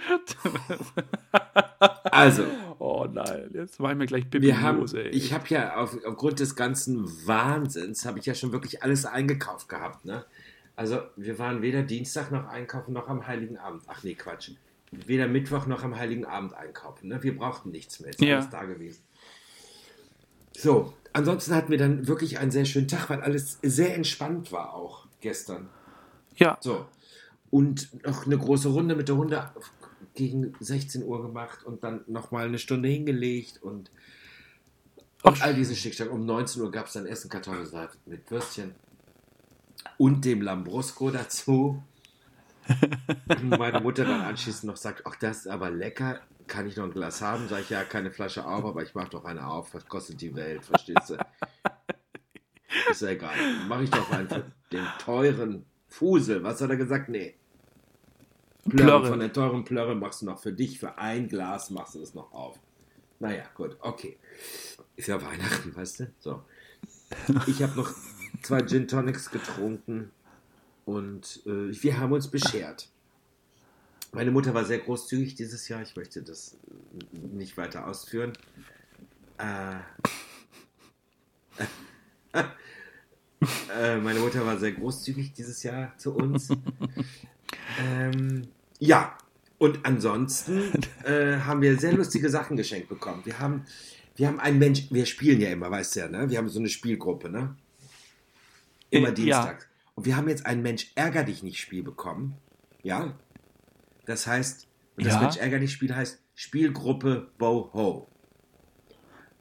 Also, 2.12 2.44
Oh 2.80 3.06
nein, 3.12 3.50
jetzt 3.54 3.80
mache 3.80 3.92
ich 3.92 3.98
mir 3.98 4.06
gleich 4.06 4.24
haben, 4.62 4.80
Hose. 4.80 5.04
ey. 5.04 5.10
ich 5.10 5.34
habe 5.34 5.44
ja 5.50 5.76
auf, 5.76 5.98
aufgrund 6.06 6.40
des 6.40 6.56
ganzen 6.56 7.06
Wahnsinns, 7.28 8.06
habe 8.06 8.20
ich 8.20 8.26
ja 8.26 8.34
schon 8.34 8.54
wirklich 8.54 8.84
alles 8.84 9.06
eingekauft 9.06 9.68
gehabt. 9.68 10.06
Ne? 10.06 10.26
Also, 10.80 11.02
wir 11.18 11.38
waren 11.40 11.62
weder 11.62 11.84
Dienstag 11.84 12.32
noch 12.32 12.48
einkaufen, 12.48 12.94
noch 12.94 13.10
am 13.10 13.28
Heiligen 13.28 13.58
Abend. 13.58 13.84
Ach 13.88 14.02
nee, 14.02 14.14
Quatsch. 14.14 14.52
Weder 14.92 15.28
Mittwoch 15.28 15.66
noch 15.66 15.84
am 15.84 15.98
Heiligen 15.98 16.24
Abend 16.24 16.54
einkaufen. 16.54 17.10
Ne? 17.10 17.22
Wir 17.22 17.36
brauchten 17.38 17.70
nichts 17.72 18.00
mehr. 18.00 18.12
Ist 18.12 18.22
Ja. 18.22 18.38
alles 18.38 18.50
da 18.50 18.64
gewesen. 18.64 19.02
So, 20.56 20.94
ansonsten 21.12 21.54
hatten 21.54 21.70
wir 21.70 21.78
dann 21.78 22.08
wirklich 22.08 22.40
einen 22.40 22.52
sehr 22.52 22.64
schönen 22.64 22.88
Tag, 22.88 23.10
weil 23.10 23.20
alles 23.20 23.60
sehr 23.62 23.94
entspannt 23.94 24.54
war 24.54 24.74
auch 24.74 25.06
gestern. 25.20 25.68
ja, 26.38 26.58
So. 26.62 26.86
Und 27.50 28.06
noch 28.06 28.26
eine 28.26 28.38
große 28.38 28.70
Runde 28.70 28.96
mit 28.96 29.10
der 29.10 29.18
Hunde 29.18 29.52
gegen 30.16 30.54
16 30.62 31.04
Uhr 31.04 31.22
gemacht 31.22 31.62
und 31.66 31.84
dann 31.84 32.06
nochmal 32.08 32.46
eine 32.46 32.58
Stunde 32.58 32.88
hingelegt 32.88 33.62
und, 33.62 33.92
und 35.24 35.42
all 35.42 35.54
diesen 35.54 35.76
Schickstack. 35.76 36.10
Um 36.10 36.26
19 36.26 36.62
Uhr 36.62 36.72
gab 36.72 36.86
es 36.86 36.94
dann 36.94 37.06
Essen 37.06 37.30
Kartoffelsalat 37.30 37.98
mit 38.06 38.32
Würstchen 38.32 38.76
und 40.00 40.24
dem 40.24 40.42
Lambrusco 40.42 41.12
dazu. 41.12 41.84
Und 43.28 43.50
Meine 43.50 43.82
Mutter 43.82 44.06
dann 44.06 44.22
anschließend 44.22 44.64
noch 44.64 44.78
sagt, 44.78 45.06
ach, 45.06 45.16
das 45.18 45.40
ist 45.40 45.48
aber 45.48 45.70
lecker, 45.70 46.22
kann 46.48 46.68
ich 46.68 46.78
noch 46.78 46.86
ein 46.86 46.92
Glas 46.92 47.22
haben? 47.22 47.48
Sag 47.50 47.62
ich, 47.62 47.70
ja, 47.70 47.84
keine 47.84 48.10
Flasche 48.10 48.46
auf, 48.46 48.64
aber 48.64 48.82
ich 48.82 48.96
mach 48.96 49.10
doch 49.10 49.26
eine 49.26 49.46
auf, 49.46 49.74
was 49.74 49.86
kostet 49.88 50.22
die 50.22 50.34
Welt, 50.36 50.64
verstehst 50.64 51.10
du? 51.10 51.18
Ist 52.90 53.02
ja 53.02 53.10
egal, 53.10 53.36
mach 53.68 53.82
ich 53.82 53.90
doch 53.90 54.10
einen 54.12 54.30
für 54.30 54.46
den 54.72 54.88
teuren 55.00 55.66
Fusel, 55.90 56.44
was 56.44 56.62
hat 56.62 56.70
er 56.70 56.78
gesagt? 56.78 57.10
Nee. 57.10 57.36
Plörre. 58.70 58.86
Plörre. 58.86 59.08
Von 59.08 59.20
der 59.20 59.34
teuren 59.34 59.66
Plörre 59.66 59.96
machst 59.96 60.22
du 60.22 60.28
noch 60.28 60.40
für 60.40 60.54
dich, 60.54 60.80
für 60.80 60.98
ein 60.98 61.28
Glas 61.28 61.72
machst 61.72 61.96
du 61.96 62.00
das 62.00 62.14
noch 62.14 62.32
auf. 62.32 62.58
Naja, 63.20 63.44
gut, 63.54 63.76
okay. 63.82 64.18
Ist 64.96 65.10
ja 65.10 65.22
Weihnachten, 65.22 65.76
weißt 65.76 66.00
du? 66.00 66.14
So. 66.20 66.44
Ich 67.48 67.62
habe 67.62 67.76
noch 67.76 67.92
zwei 68.42 68.62
Gin 68.62 68.88
Tonics 68.88 69.32
getrunken 69.32 70.12
und 70.86 71.42
äh, 71.46 71.84
wir 71.84 72.00
haben 72.00 72.14
uns 72.14 72.30
beschert. 72.30 72.90
Meine 74.12 74.32
Mutter 74.32 74.54
war 74.56 74.66
sehr 74.66 74.80
großzügig 74.80 75.36
dieses 75.36 75.68
Jahr. 75.68 75.84
Ich 75.84 75.96
möchte 75.96 76.24
das 76.24 76.58
nicht 77.12 77.58
weiter 77.58 77.88
ausführen. 77.88 78.34
Äh, 79.38 79.76
äh, 83.80 83.98
meine 83.98 84.20
Mutter 84.20 84.46
war 84.46 84.58
sehr 84.58 84.72
großzügig 84.72 85.34
dieses 85.34 85.62
Jahr 85.62 85.96
zu 85.98 86.16
uns. 86.16 86.50
ähm, 87.80 88.48
ja, 88.80 89.16
und 89.60 89.86
ansonsten 89.86 90.72
äh, 91.04 91.38
haben 91.38 91.62
wir 91.62 91.78
sehr 91.78 91.94
lustige 91.94 92.30
Sachen 92.30 92.58
geschenkt 92.58 92.90
bekommen. 92.90 93.22
Wir 93.26 93.38
haben, 93.40 93.66
wir 94.16 94.28
haben 94.28 94.40
einen 94.40 94.58
Mensch, 94.58 94.88
wir 94.90 95.06
spielen 95.06 95.40
ja 95.40 95.50
immer, 95.50 95.70
weißt 95.70 95.96
du 95.96 96.00
ja, 96.00 96.08
ne? 96.08 96.30
Wir 96.30 96.40
haben 96.40 96.50
so 96.50 96.60
eine 96.60 96.70
Spielgruppe, 96.70 97.30
ne? 97.30 97.56
Immer 98.90 99.10
Äh, 99.10 99.14
Dienstags. 99.14 99.68
Und 99.96 100.06
wir 100.06 100.16
haben 100.16 100.30
jetzt 100.30 100.46
ein 100.46 100.62
Mensch 100.62 100.92
ärger 100.96 101.24
dich 101.24 101.44
nicht 101.44 101.60
Spiel 101.60 101.84
bekommen. 101.84 102.36
Ja? 102.84 103.18
Das 104.06 104.26
heißt, 104.28 104.68
und 104.98 105.06
das 105.06 105.14
Ja? 105.16 105.22
Mensch 105.22 105.38
ärger 105.38 105.60
dich 105.60 105.74
Spiel 105.74 105.96
heißt 105.96 106.22
Spielgruppe 106.36 107.32
Boho. 107.38 108.08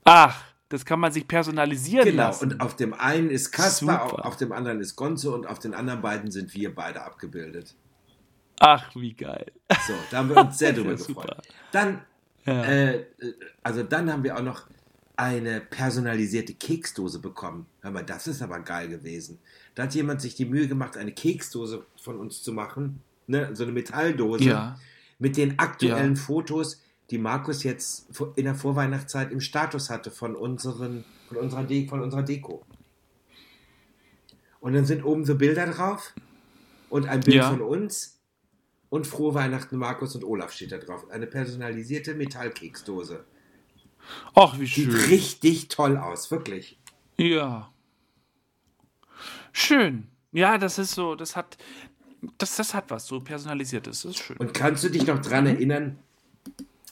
Ach, 0.05 0.43
das 0.69 0.85
kann 0.85 1.01
man 1.01 1.13
sich 1.13 1.27
personalisieren 1.29 2.05
Genau, 2.05 2.25
lassen. 2.25 2.53
und 2.53 2.61
auf 2.61 2.77
dem 2.77 2.93
einen 2.95 3.31
ist 3.31 3.53
Kaspar, 3.53 4.03
auf, 4.05 4.13
auf 4.15 4.37
dem 4.37 4.53
anderen 4.53 4.81
ist 4.81 4.97
Gonzo 4.97 5.35
und 5.35 5.47
auf 5.47 5.59
den 5.59 5.75
anderen 5.75 6.03
beiden 6.03 6.31
sind 6.31 6.55
wir 6.55 6.75
beide 6.75 7.03
abgebildet. 7.03 7.75
Ach, 8.61 8.95
wie 8.97 9.13
geil. 9.15 9.53
So, 9.87 9.95
da 10.11 10.19
haben 10.19 10.29
wir 10.31 10.37
uns 10.39 10.59
sehr 10.59 10.73
drüber 10.75 10.91
Ja, 10.93 10.97
super. 10.99 11.23
gefreut. 11.23 11.49
Dann, 11.73 12.03
Ja. 12.45 12.65
äh, 12.65 12.97
äh, 12.97 13.05
also 13.63 13.83
dann 13.85 14.11
haben 14.13 14.25
wir 14.25 14.37
auch 14.37 14.43
noch 14.43 14.67
eine 15.19 15.61
personalisierte 15.61 16.55
Keksdose 16.55 17.19
bekommen. 17.19 17.67
Hör 17.81 17.91
mal, 17.91 18.05
das 18.05 18.29
ist 18.29 18.41
aber 18.41 18.61
geil 18.61 18.89
gewesen. 18.89 19.41
Da 19.75 19.83
hat 19.83 19.95
jemand 19.95 20.21
sich 20.21 20.37
die 20.37 20.45
Mühe 20.45 20.69
gemacht, 20.69 20.97
eine 20.97 21.11
Keksdose 21.11 21.85
von 22.01 22.21
uns 22.21 22.43
zu 22.45 22.53
machen. 22.53 23.03
Ne? 23.27 23.51
So 23.55 23.65
eine 23.65 23.73
Metalldose. 23.73 24.45
Ja. 24.45 24.79
Mit 25.19 25.37
den 25.37 25.59
aktuellen 25.59 26.15
Ja. 26.15 26.21
Fotos, 26.23 26.81
die 27.11 27.19
Markus 27.19 27.65
jetzt 27.65 28.07
in 28.37 28.45
der 28.45 28.55
Vorweihnachtszeit 28.55 29.33
im 29.33 29.41
Status 29.41 29.91
hatte 29.91 30.13
von, 30.13 30.37
unseren, 30.37 31.05
von, 31.27 31.39
unserer, 31.39 31.65
De 31.65 31.89
von 31.89 32.01
unserer 32.01 32.23
Deko. 32.23 32.65
Und 34.61 34.75
dann 34.75 34.85
sind 34.85 35.05
oben 35.05 35.25
so 35.25 35.35
Bilder 35.35 35.67
drauf 35.67 36.15
und 36.91 37.09
ein 37.09 37.21
Bild 37.21 37.39
Ja. 37.39 37.51
von 37.51 37.61
uns 37.61 38.21
und 38.89 39.05
Frohe 39.07 39.35
Weihnachten 39.35 39.77
Markus 39.79 40.15
und 40.15 40.23
Olaf 40.23 40.53
steht 40.53 40.71
da 40.71 40.79
drauf. 40.79 41.11
Eine 41.11 41.27
personalisierte 41.27 42.15
Metallkeksdose. 42.15 43.25
Ach, 44.35 44.59
wie 44.59 44.67
Sieht 44.67 44.93
schön. 44.93 44.95
richtig 45.09 45.69
toll 45.69 45.97
aus, 45.97 46.31
wirklich. 46.31 46.79
Ja. 47.17 47.71
Schön. 49.53 50.09
Ja, 50.33 50.59
das 50.59 50.79
ist 50.79 50.93
so, 50.93 51.15
das 51.15 51.37
hat, 51.37 51.57
das, 52.39 52.57
das 52.57 52.75
hat 52.75 52.91
was, 52.91 53.07
so 53.07 53.21
personalisiertes. 53.21 54.03
Das 54.03 54.11
ist 54.13 54.19
schön. 54.19 54.37
Und 54.37 54.55
kannst 54.55 54.85
du 54.85 54.89
dich 54.89 55.07
noch 55.07 55.21
dran 55.21 55.47
erinnern 55.47 55.99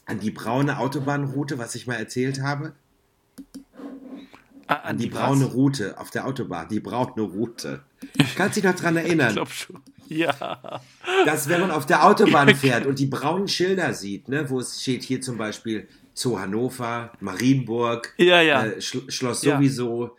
an 0.06 0.20
die 0.20 0.30
braune 0.30 0.78
Autobahnroute, 0.78 1.58
was 1.58 1.74
ich 1.74 1.86
mal 1.86 1.94
erzählt 1.96 2.40
habe? 2.40 2.74
Ah, 4.68 4.74
An 4.76 4.98
die 4.98 5.12
was? 5.12 5.20
braune 5.20 5.44
Route 5.44 5.98
auf 5.98 6.10
der 6.10 6.26
Autobahn, 6.26 6.68
die 6.68 6.80
braune 6.80 7.22
Route. 7.22 7.84
Kannst 8.34 8.56
du 8.56 8.60
dich 8.62 8.70
noch 8.70 8.78
dran 8.78 8.96
Ich 8.96 9.04
erinnern, 9.04 9.32
glaub 9.34 9.50
schon. 9.50 9.80
Ja. 10.08 10.80
dass 11.24 11.48
wenn 11.48 11.60
man 11.60 11.70
auf 11.70 11.86
der 11.86 12.04
Autobahn 12.04 12.54
fährt 12.56 12.86
und 12.86 12.98
die 12.98 13.06
braunen 13.06 13.46
Schilder 13.48 13.92
sieht, 13.94 14.28
ne, 14.28 14.48
wo 14.50 14.58
es 14.60 14.80
steht 14.82 15.02
hier 15.04 15.20
zum 15.20 15.36
Beispiel 15.36 15.88
Zoo 16.18 16.38
Hannover, 16.38 17.12
Marienburg, 17.20 18.14
Ja, 18.16 18.40
ja. 18.40 18.64
Äh, 18.64 18.78
Schlo- 18.80 19.10
Schloss 19.10 19.42
Ja. 19.44 19.56
sowieso, 19.56 20.16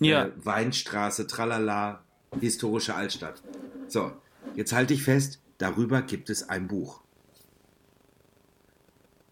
Ja. 0.00 0.24
äh, 0.26 0.32
Weinstraße, 0.44 1.28
tralala, 1.28 2.02
historische 2.40 2.96
Altstadt. 2.96 3.40
So, 3.86 4.10
jetzt 4.56 4.72
halte 4.72 4.92
ich 4.92 5.04
fest, 5.04 5.40
darüber 5.58 6.02
gibt 6.02 6.30
es 6.30 6.48
ein 6.48 6.66
Buch. 6.66 7.00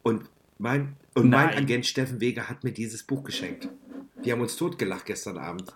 Und 0.04 0.28
mein, 0.58 0.96
und 1.14 1.30
mein. 1.30 1.50
Agent 1.50 1.84
Steffen 1.86 2.20
Weger 2.20 2.48
hat 2.48 2.62
mir 2.62 2.72
dieses 2.72 3.02
Buch 3.02 3.24
geschenkt. 3.24 3.68
Wir 4.22 4.34
haben 4.34 4.40
uns 4.40 4.54
totgelacht 4.56 5.06
gestern 5.06 5.38
Abend. 5.38 5.72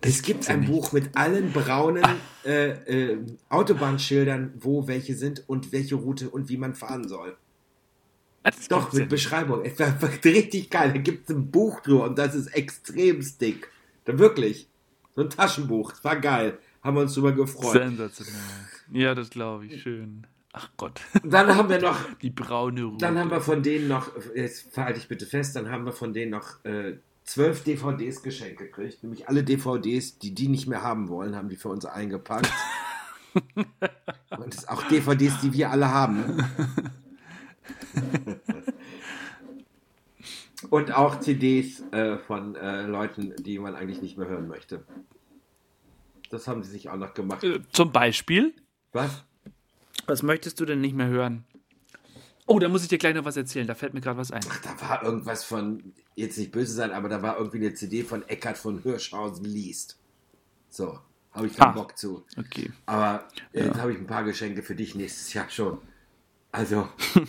Es 0.00 0.22
gibt 0.22 0.48
ein 0.48 0.60
nicht. 0.60 0.70
Buch 0.70 0.92
mit 0.92 1.14
allen 1.16 1.52
braunen 1.52 2.04
äh, 2.44 2.70
äh, 3.12 3.18
Autobahnschildern, 3.50 4.54
wo 4.60 4.86
welche 4.86 5.14
sind 5.14 5.44
und 5.46 5.72
welche 5.72 5.94
Route 5.94 6.30
und 6.30 6.48
wie 6.48 6.56
man 6.56 6.74
fahren 6.74 7.06
soll. 7.08 7.36
Das 8.44 8.68
Doch, 8.68 8.92
ja 8.92 9.00
mit 9.00 9.08
Beschreibung. 9.08 9.64
Es 9.64 9.78
war 9.78 9.96
richtig 10.24 10.70
geil. 10.70 10.92
Da 10.92 10.98
gibt 10.98 11.28
es 11.28 11.34
ein 11.34 11.50
Buch 11.50 11.80
drüber 11.80 12.04
und 12.04 12.18
das 12.18 12.34
ist 12.34 12.48
extrem 12.48 13.24
dick. 13.40 13.68
Da 14.04 14.18
wirklich. 14.18 14.68
So 15.16 15.22
ein 15.22 15.30
Taschenbuch. 15.30 15.92
Es 15.92 16.04
war 16.04 16.16
geil. 16.16 16.58
Haben 16.82 16.96
wir 16.96 17.02
uns 17.02 17.14
drüber 17.14 17.32
gefreut. 17.32 17.72
Sensationell. 17.72 18.34
Ja, 18.92 19.14
das 19.14 19.30
glaube 19.30 19.66
ich. 19.66 19.80
Schön. 19.82 20.26
Ach 20.52 20.68
Gott. 20.76 21.00
Dann 21.24 21.56
haben 21.56 21.70
wir 21.70 21.80
noch, 21.80 21.98
Die 22.22 22.30
braune 22.30 22.84
Route. 22.84 22.98
dann 22.98 23.18
haben 23.18 23.30
wir 23.30 23.40
von 23.40 23.62
denen 23.62 23.88
noch, 23.88 24.10
jetzt 24.36 24.72
verhalte 24.72 25.00
ich 25.00 25.08
bitte 25.08 25.26
fest, 25.26 25.56
dann 25.56 25.70
haben 25.70 25.84
wir 25.86 25.92
von 25.92 26.12
denen 26.12 26.30
noch 26.30 26.62
äh, 26.64 26.98
zwölf 27.24 27.64
DVDs 27.64 28.22
geschenkt 28.22 28.58
gekriegt. 28.58 29.02
Nämlich 29.02 29.28
alle 29.28 29.42
DVDs, 29.42 30.18
die 30.18 30.34
die 30.34 30.48
nicht 30.48 30.68
mehr 30.68 30.82
haben 30.82 31.08
wollen, 31.08 31.34
haben 31.34 31.48
die 31.48 31.56
für 31.56 31.70
uns 31.70 31.86
eingepackt. 31.86 32.52
und 33.54 34.54
das 34.54 34.68
auch 34.68 34.82
DVDs, 34.84 35.40
die 35.40 35.52
wir 35.54 35.70
alle 35.70 35.90
haben. 35.90 36.44
Und 40.70 40.92
auch 40.92 41.20
CDs 41.20 41.82
äh, 41.92 42.16
von 42.18 42.54
äh, 42.56 42.86
Leuten, 42.86 43.34
die 43.38 43.58
man 43.58 43.74
eigentlich 43.74 44.00
nicht 44.00 44.16
mehr 44.16 44.28
hören 44.28 44.48
möchte. 44.48 44.82
Das 46.30 46.48
haben 46.48 46.62
sie 46.62 46.70
sich 46.70 46.88
auch 46.88 46.96
noch 46.96 47.12
gemacht. 47.14 47.44
Äh, 47.44 47.60
Zum 47.70 47.92
Beispiel? 47.92 48.54
Was? 48.92 49.24
Was 50.06 50.22
möchtest 50.22 50.58
du 50.60 50.64
denn 50.64 50.80
nicht 50.80 50.94
mehr 50.96 51.08
hören? 51.08 51.44
Oh, 52.46 52.58
da 52.58 52.68
muss 52.68 52.82
ich 52.82 52.88
dir 52.88 52.98
gleich 52.98 53.14
noch 53.14 53.24
was 53.24 53.36
erzählen. 53.36 53.66
Da 53.66 53.74
fällt 53.74 53.94
mir 53.94 54.00
gerade 54.00 54.18
was 54.18 54.30
ein. 54.30 54.42
Ach, 54.48 54.60
da 54.62 54.80
war 54.88 55.02
irgendwas 55.02 55.44
von, 55.44 55.92
jetzt 56.14 56.38
nicht 56.38 56.52
böse 56.52 56.72
sein, 56.72 56.92
aber 56.92 57.08
da 57.08 57.22
war 57.22 57.36
irgendwie 57.38 57.58
eine 57.58 57.74
CD 57.74 58.02
von 58.02 58.26
Eckhard 58.28 58.56
von 58.58 58.78
Hirschhausen 58.82 59.44
liest. 59.44 59.98
So, 60.70 60.98
habe 61.32 61.46
ich 61.46 61.56
keinen 61.56 61.70
Ah. 61.70 61.72
Bock 61.72 61.96
zu. 61.98 62.24
Okay. 62.38 62.70
Aber 62.86 63.28
äh, 63.52 63.64
jetzt 63.66 63.78
habe 63.80 63.92
ich 63.92 63.98
ein 63.98 64.06
paar 64.06 64.24
Geschenke 64.24 64.62
für 64.62 64.74
dich 64.74 64.94
nächstes 64.94 65.32
Jahr 65.34 65.48
schon. 65.50 65.78
Also, 66.54 66.88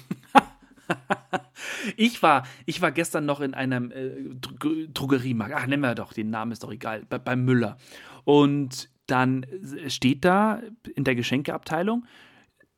Ich 1.97 2.21
war, 2.21 2.45
ich 2.65 2.81
war 2.81 2.91
gestern 2.91 3.25
noch 3.25 3.41
in 3.41 3.53
einem 3.53 3.91
äh, 3.91 4.09
Dro- 4.35 4.87
Drogeriemarkt. 4.93 5.53
Ach, 5.55 5.65
nennen 5.67 5.81
wir 5.81 5.95
doch, 5.95 6.13
den 6.13 6.29
Namen 6.29 6.51
ist 6.51 6.63
doch 6.63 6.71
egal. 6.71 7.03
Bei, 7.09 7.17
bei 7.17 7.35
Müller. 7.35 7.77
Und 8.23 8.89
dann 9.07 9.43
äh, 9.43 9.89
steht 9.89 10.25
da 10.25 10.61
in 10.95 11.03
der 11.03 11.15
Geschenkeabteilung 11.15 12.05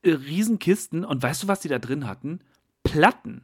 äh, 0.04 0.12
Riesenkisten. 0.12 1.04
Und 1.06 1.22
weißt 1.24 1.44
du, 1.44 1.48
was 1.48 1.60
die 1.62 1.68
da 1.70 1.80
drin 1.80 2.08
hatten? 2.08 2.40
Platten. 2.84 3.42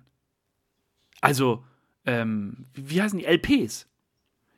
Also, 1.22 1.66
ähm, 2.06 2.66
wie 2.74 3.02
heißen 3.02 3.20
die? 3.20 3.26
LPs. 3.26 3.88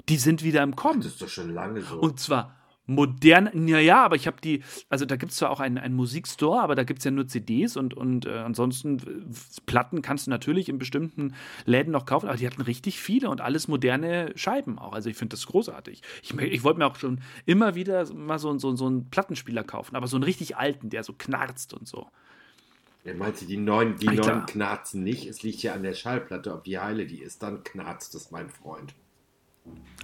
Die 0.10 0.18
sind 0.18 0.44
wieder 0.44 0.62
im 0.64 0.76
Kommen. 0.76 1.02
das 1.02 1.14
ist 1.14 1.22
doch 1.22 1.30
schon 1.30 1.52
lange 1.54 1.82
so. 1.82 2.00
Und 2.00 2.20
zwar 2.20 2.56
modern, 2.88 3.50
naja, 3.54 4.04
aber 4.04 4.16
ich 4.16 4.28
habe 4.28 4.38
die, 4.42 4.64
also 4.90 5.06
da 5.06 5.16
gibt 5.16 5.32
es 5.32 5.38
zwar 5.38 5.50
auch 5.50 5.60
einen, 5.60 5.78
einen 5.78 5.96
Musikstore, 5.96 6.62
aber 6.62 6.76
da 6.76 6.84
gibt 6.84 7.00
es 7.00 7.06
ja 7.06 7.12
nur 7.12 7.28
CDs 7.28 7.78
und, 7.78 7.94
und 7.94 8.26
äh, 8.26 8.38
ansonsten 8.38 9.02
Platten 9.66 10.02
kannst 10.02 10.28
du 10.28 10.32
natürlich 10.32 10.70
in 10.70 10.78
bestimmten 10.78 11.34
Läden 11.66 11.92
noch 11.92 12.06
kaufen, 12.06 12.28
aber 12.28 12.38
die 12.38 12.46
hatten 12.46 12.62
richtig 12.62 13.00
viele 13.00 13.30
und 13.30 13.42
alles 13.42 13.68
moderne 13.68 14.32
Scheiben 14.36 14.78
auch. 14.78 14.94
Also 14.94 15.10
ich 15.10 15.18
finde 15.18 15.36
das 15.36 15.46
großartig. 15.48 16.02
Ich, 16.22 16.38
ich 16.38 16.64
wollte 16.64 16.80
mir 16.80 16.86
auch 16.86 16.96
schon 16.96 17.22
immer 17.46 17.76
wieder 17.76 18.12
mal 18.14 18.40
so, 18.40 18.58
so, 18.58 18.76
so 18.76 18.86
einen 18.86 19.10
Plattenspieler 19.10 19.64
kaufen, 19.64 19.96
aber 19.96 20.08
so 20.08 20.18
einen 20.18 20.24
richtig 20.24 20.58
alten, 20.58 20.90
der 20.90 21.04
so 21.04 21.14
knarzt 21.14 21.74
und 21.74 21.88
so. 21.88 22.08
ja, 23.04 23.14
meinst 23.14 23.42
du, 23.42 23.46
die 23.46 23.58
neuen, 23.58 23.98
die 23.98 24.08
neuen 24.08 24.46
knarzen 24.46 25.04
nicht? 25.04 25.28
Es 25.28 25.44
liegt 25.44 25.64
ja 25.64 25.74
an 25.74 25.84
der 25.84 25.94
Schallplatte, 25.94 26.54
ob 26.54 26.64
die 26.64 26.80
heile 26.80 27.06
die 27.06 27.22
ist. 27.22 27.42
Dann 27.42 27.64
knarzt 27.64 28.14
es, 28.16 28.32
mein 28.32 28.50
Freund. 28.50 28.94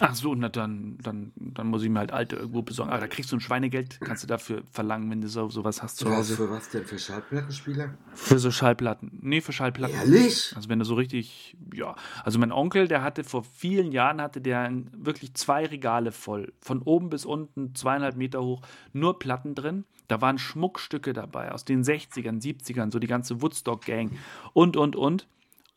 Ach 0.03 0.15
so, 0.15 0.33
na 0.33 0.49
dann, 0.49 0.97
dann, 1.03 1.31
dann 1.35 1.67
muss 1.67 1.83
ich 1.83 1.89
mir 1.89 1.99
halt 1.99 2.11
alte 2.11 2.35
irgendwo 2.35 2.63
besorgen. 2.63 2.91
Aber 2.91 3.01
da 3.01 3.07
kriegst 3.07 3.31
du 3.31 3.35
ein 3.35 3.39
Schweinegeld, 3.39 3.99
kannst 4.01 4.23
du 4.23 4.27
dafür 4.27 4.63
verlangen, 4.71 5.11
wenn 5.11 5.21
du 5.21 5.27
so, 5.27 5.47
sowas 5.49 5.83
hast 5.83 5.97
zu 5.97 6.05
Was 6.05 6.17
Hause. 6.17 6.35
für 6.37 6.49
was 6.49 6.69
denn? 6.69 6.85
Für 6.85 6.97
Schallplattenspieler? 6.97 7.93
Für 8.15 8.39
so 8.39 8.49
Schallplatten. 8.49 9.19
Nee, 9.21 9.41
für 9.41 9.53
Schallplatten. 9.53 9.95
Ehrlich? 9.95 10.53
Also 10.55 10.69
wenn 10.69 10.79
du 10.79 10.85
so 10.85 10.95
richtig, 10.95 11.55
ja. 11.71 11.95
Also 12.23 12.39
mein 12.39 12.51
Onkel, 12.51 12.87
der 12.87 13.03
hatte 13.03 13.23
vor 13.23 13.43
vielen 13.43 13.91
Jahren, 13.91 14.21
hatte 14.21 14.41
der 14.41 14.71
wirklich 14.97 15.35
zwei 15.35 15.67
Regale 15.67 16.11
voll. 16.11 16.51
Von 16.61 16.81
oben 16.81 17.11
bis 17.11 17.23
unten, 17.23 17.75
zweieinhalb 17.75 18.15
Meter 18.15 18.41
hoch, 18.41 18.63
nur 18.93 19.19
Platten 19.19 19.53
drin. 19.53 19.85
Da 20.07 20.19
waren 20.19 20.39
Schmuckstücke 20.39 21.13
dabei 21.13 21.51
aus 21.51 21.63
den 21.63 21.83
60ern, 21.83 22.41
70ern, 22.41 22.91
so 22.91 22.97
die 22.97 23.07
ganze 23.07 23.41
Woodstock-Gang 23.43 24.17
und, 24.53 24.77
und, 24.77 24.95
und. 24.95 25.27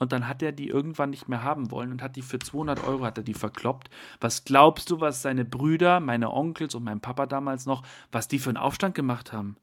Und 0.04 0.12
dann 0.12 0.28
hat 0.28 0.42
er 0.42 0.52
die 0.52 0.68
irgendwann 0.68 1.08
nicht 1.08 1.30
mehr 1.30 1.42
haben 1.42 1.70
wollen 1.70 1.90
und 1.90 2.02
hat 2.02 2.14
die 2.14 2.20
für 2.20 2.38
200 2.38 2.84
Euro 2.84 3.06
hat 3.06 3.16
er 3.16 3.25
die 3.25 3.32
verkloppt. 3.32 3.88
Was 4.20 4.44
glaubst 4.44 4.90
du, 4.90 5.00
was 5.00 5.23
seine 5.23 5.46
Brüder, 5.46 5.99
meine 5.99 6.30
Onkels 6.30 6.75
und 6.75 6.84
mein 6.84 7.00
Papa 7.00 7.25
damals 7.25 7.64
noch, 7.64 7.82
was 8.12 8.28
die 8.28 8.38
für 8.38 8.50
einen 8.50 8.58
Aufstand 8.58 8.94
gemacht 8.94 9.32
haben? 9.32 9.56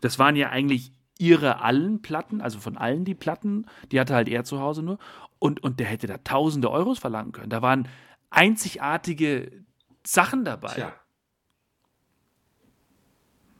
Das 0.00 0.18
waren 0.18 0.36
ja 0.36 0.48
eigentlich 0.48 0.92
ihre 1.18 1.60
allen 1.60 2.00
Platten, 2.00 2.40
also 2.40 2.60
von 2.60 2.78
allen 2.78 3.04
die 3.04 3.14
Platten, 3.14 3.66
die 3.90 4.00
hatte 4.00 4.14
halt 4.14 4.30
er 4.30 4.44
zu 4.44 4.58
Hause 4.58 4.82
nur. 4.82 4.98
Und, 5.38 5.62
und 5.62 5.78
der 5.78 5.86
hätte 5.86 6.06
da 6.06 6.16
tausende 6.16 6.70
Euros 6.70 6.98
verlangen 6.98 7.32
können. 7.32 7.50
Da 7.50 7.60
waren 7.60 7.88
einzigartige 8.30 9.64
Sachen 10.02 10.46
dabei. 10.46 10.72
Tja. 10.72 10.94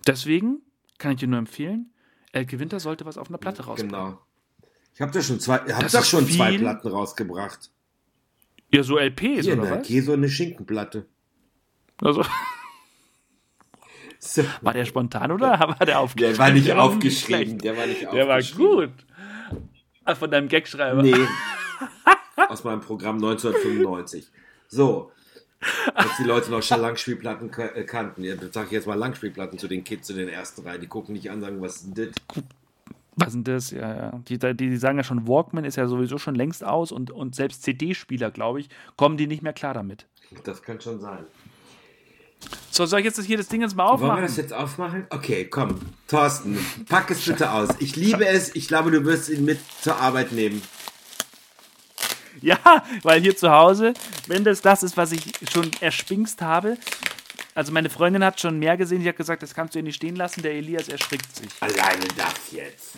Deswegen 0.06 0.62
kann 0.96 1.12
ich 1.12 1.18
dir 1.18 1.28
nur 1.28 1.38
empfehlen, 1.38 1.92
Elke 2.32 2.58
Winter 2.58 2.80
sollte 2.80 3.04
was 3.04 3.18
auf 3.18 3.28
einer 3.28 3.36
Platte 3.36 3.66
rausbringen. 3.66 3.94
Genau. 3.94 4.18
Ich 4.94 5.00
habe 5.00 5.10
doch 5.12 5.22
schon 5.22 5.40
zwei, 5.40 5.58
hab 5.58 5.90
doch 5.90 6.04
schon 6.04 6.26
zwei 6.28 6.50
viel. 6.50 6.60
Platten 6.60 6.88
rausgebracht. 6.88 7.70
Ja, 8.72 8.82
so 8.82 8.98
LPs 8.98 9.46
in 9.46 9.58
oder 9.60 9.68
der 9.70 9.78
was? 9.80 9.86
Käse 9.86 10.12
und 10.12 10.18
eine 10.18 10.28
Schinkenplatte. 10.28 11.06
Also, 12.02 12.24
So. 14.18 14.44
war 14.60 14.72
der 14.72 14.84
spontan 14.84 15.32
oder 15.32 15.58
war 15.78 15.86
der 15.86 15.98
aufgeschrieben? 16.00 16.36
Der 16.36 16.38
war 16.46 16.52
nicht 16.52 16.66
Der 16.68 16.76
war 16.76 16.84
aufgeschrieben. 16.84 17.44
schlecht. 17.46 17.64
Der 17.64 17.76
war 17.76 17.86
nicht 17.86 18.02
Der 18.02 18.28
war 18.28 18.36
aufgeschrieben. 18.38 18.66
gut. 18.86 19.06
Ah, 20.04 20.14
von 20.14 20.30
deinem 20.30 20.48
Gagschreiber. 20.48 21.02
Nee. 21.02 21.14
Aus 22.48 22.64
meinem 22.64 22.80
Programm 22.80 23.16
1995. 23.16 24.28
So. 24.68 25.10
Als 25.94 26.16
die 26.18 26.24
Leute 26.24 26.50
noch 26.50 26.62
schon 26.62 26.80
Langspielplatten 26.80 27.52
äh, 27.52 27.84
kannten. 27.84 28.24
Ja, 28.24 28.34
sag 28.50 28.66
ich 28.66 28.72
jetzt 28.72 28.86
mal 28.86 28.94
Langspielplatten 28.98 29.58
zu 29.58 29.68
den 29.68 29.84
Kids 29.84 30.10
in 30.10 30.16
den 30.16 30.28
ersten 30.28 30.62
Reihen. 30.66 30.80
Die 30.80 30.88
gucken 30.88 31.12
nicht 31.14 31.30
an, 31.30 31.40
sagen, 31.40 31.60
was 31.62 31.76
ist 31.76 31.96
denn 31.96 32.12
das? 32.34 32.44
Was 33.16 33.32
denn 33.32 33.44
das? 33.44 33.70
Ja, 33.70 33.94
ja. 33.94 34.20
Die, 34.28 34.38
die, 34.38 34.54
die 34.54 34.76
sagen 34.76 34.96
ja 34.96 35.04
schon, 35.04 35.28
Walkman 35.28 35.64
ist 35.64 35.76
ja 35.76 35.86
sowieso 35.86 36.18
schon 36.18 36.34
längst 36.34 36.64
aus 36.64 36.92
und, 36.92 37.10
und 37.10 37.34
selbst 37.34 37.62
CD-Spieler, 37.62 38.30
glaube 38.30 38.60
ich, 38.60 38.68
kommen 38.96 39.16
die 39.16 39.26
nicht 39.26 39.42
mehr 39.42 39.52
klar 39.52 39.74
damit. 39.74 40.06
Das 40.44 40.62
kann 40.62 40.80
schon 40.80 40.98
sein. 41.00 41.26
So, 42.70 42.86
soll 42.86 43.00
ich 43.00 43.04
jetzt 43.04 43.22
hier 43.22 43.36
das 43.36 43.48
Ding 43.48 43.60
jetzt 43.60 43.76
mal 43.76 43.84
Wollen 43.84 44.00
wir 44.00 44.04
aufmachen? 44.06 44.22
das 44.22 44.36
jetzt 44.36 44.52
aufmachen? 44.52 45.06
Okay, 45.10 45.44
komm. 45.44 45.78
Thorsten, 46.08 46.58
pack 46.88 47.10
es 47.10 47.24
bitte 47.24 47.52
aus. 47.52 47.68
Ich 47.78 47.96
liebe 47.96 48.26
es. 48.26 48.54
Ich 48.56 48.66
glaube, 48.66 48.90
du 48.90 49.04
wirst 49.04 49.28
ihn 49.28 49.44
mit 49.44 49.60
zur 49.80 49.96
Arbeit 49.96 50.32
nehmen. 50.32 50.62
Ja, 52.40 52.58
weil 53.02 53.20
hier 53.20 53.36
zu 53.36 53.50
Hause, 53.50 53.92
wenn 54.26 54.42
das 54.42 54.62
das 54.62 54.82
ist, 54.82 54.96
was 54.96 55.12
ich 55.12 55.32
schon 55.52 55.70
erspinkst 55.80 56.40
habe, 56.42 56.76
also 57.54 57.72
meine 57.72 57.90
Freundin 57.90 58.24
hat 58.24 58.40
schon 58.40 58.58
mehr 58.58 58.76
gesehen, 58.76 59.02
die 59.02 59.08
hat 59.08 59.16
gesagt, 59.16 59.42
das 59.42 59.54
kannst 59.54 59.74
du 59.74 59.78
hier 59.78 59.84
nicht 59.84 59.96
stehen 59.96 60.16
lassen, 60.16 60.42
der 60.42 60.52
Elias 60.52 60.88
erschrickt 60.88 61.36
sich. 61.36 61.50
Alleine 61.60 62.06
das 62.16 62.52
jetzt. 62.52 62.92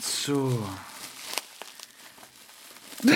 So. 0.00 0.66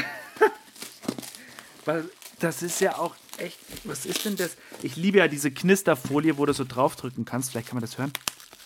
Weil 1.85 2.11
das 2.41 2.63
ist 2.63 2.81
ja 2.81 2.99
auch 2.99 3.15
echt. 3.39 3.59
Was 3.85 4.05
ist 4.05 4.25
denn 4.25 4.37
das? 4.37 4.57
Ich 4.83 4.97
liebe 4.97 5.19
ja 5.19 5.29
diese 5.29 5.51
Knisterfolie, 5.51 6.37
wo 6.37 6.45
du 6.45 6.53
so 6.53 6.65
draufdrücken 6.65 7.25
kannst. 7.25 7.53
Vielleicht 7.53 7.69
kann 7.69 7.77
man 7.77 7.83
das 7.83 7.97
hören. 7.97 8.13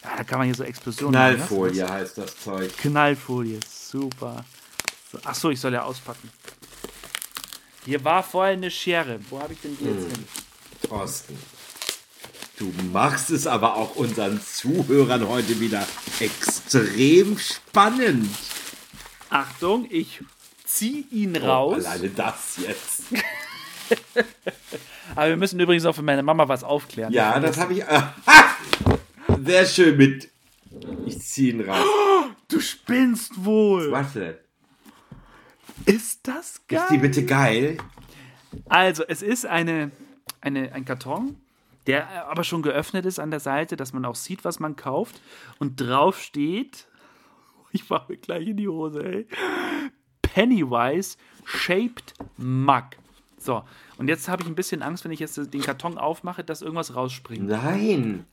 Ja, 0.03 0.17
da 0.17 0.25
kann 0.25 0.39
man 0.39 0.47
hier 0.47 0.55
so 0.55 0.65
Explosionen 0.65 1.13
machen, 1.13 1.33
ne? 1.33 1.37
Knallfolie 1.37 1.89
heißt 1.89 2.19
das 2.19 2.41
Zeug. 2.41 2.77
Knallfolie, 2.79 3.61
super. 3.69 4.45
So, 5.13 5.19
ach 5.25 5.35
so, 5.35 5.51
ich 5.51 5.61
soll 5.61 5.75
ja 5.75 5.83
auspacken. 5.83 6.31
Hier 7.85 8.03
war 8.03 8.23
vorher 8.23 8.55
eine 8.55 8.71
Schere. 8.71 9.21
Wo 9.29 9.41
habe 9.41 9.53
ich 9.53 9.61
denn 9.61 9.77
die 9.79 9.85
jetzt 9.85 10.17
hin? 10.17 10.25
Thorsten. 10.91 11.39
Du 12.59 12.73
machst 12.93 13.31
es 13.31 13.47
aber 13.47 13.77
auch 13.77 13.95
unseren 13.95 14.41
Zuhörern 14.43 15.29
heute 15.29 15.61
wieder 15.61 15.87
extrem 16.19 17.39
spannend. 17.39 18.29
Achtung, 19.31 19.87
ich 19.89 20.21
zieh 20.65 21.07
ihn 21.13 21.39
Oh, 21.41 21.47
raus. 21.47 21.85
alleine 21.85 22.11
das 22.11 22.59
jetzt. 22.59 23.05
Aber 25.17 25.29
wir 25.29 25.37
müssen 25.37 25.59
übrigens 25.61 25.85
auch 25.87 25.95
für 25.95 26.03
meine 26.03 26.23
Mama 26.25 26.49
was 26.49 26.63
aufklären. 26.65 27.13
Ja, 27.13 27.39
das 27.41 27.57
habe 27.59 27.73
ich. 27.75 27.85
Ah, 27.89 28.15
sehr 29.45 29.67
schön 29.67 29.97
mit. 29.97 30.29
Ich 31.07 31.21
ziehe 31.23 31.53
ihn 31.53 31.61
raus. 31.69 31.85
Du 32.49 32.59
spinnst 32.61 33.45
wohl. 33.45 33.93
Was 33.93 34.13
denn? 34.15 34.35
Ist 35.87 36.19
das 36.25 36.61
geil? 36.67 36.81
Ist 36.81 36.91
die 36.91 36.99
bitte 36.99 37.25
geil? 37.25 37.79
Also, 38.69 39.05
es 39.07 39.23
ist 39.23 39.47
eine, 39.47 39.93
eine, 40.41 40.73
ein 40.73 40.85
Karton, 40.85 41.37
der 41.87 42.27
aber 42.29 42.45
schon 42.45 42.63
geöffnet 42.63 43.07
ist 43.07 43.19
an 43.19 43.31
der 43.31 43.41
Seite, 43.41 43.77
dass 43.77 43.93
man 43.93 44.05
auch 44.05 44.15
sieht, 44.15 44.45
was 44.45 44.61
man 44.61 44.77
kauft. 44.77 45.21
Und 45.59 45.81
drauf 45.81 46.21
steht, 46.21 46.87
ich 47.73 47.89
mache 47.89 48.13
mir 48.13 48.19
gleich 48.19 48.49
in 48.49 48.57
die 48.57 48.69
Hose, 48.69 49.05
ey. 49.05 49.27
Pennywise 50.23 51.17
Shaped 51.45 52.15
Mug. 52.37 52.85
So, 53.39 53.65
und 53.97 54.09
jetzt 54.09 54.29
habe 54.29 54.43
ich 54.43 54.49
ein 54.49 54.55
bisschen 54.55 54.83
Angst, 54.83 55.05
wenn 55.05 55.13
ich 55.13 55.21
jetzt 55.21 55.37
den 55.37 55.63
Karton 55.63 55.97
aufmache, 55.97 56.45
dass 56.45 56.61
irgendwas 56.61 56.95
rausspringt. 56.95 57.49
Nein. 57.49 58.27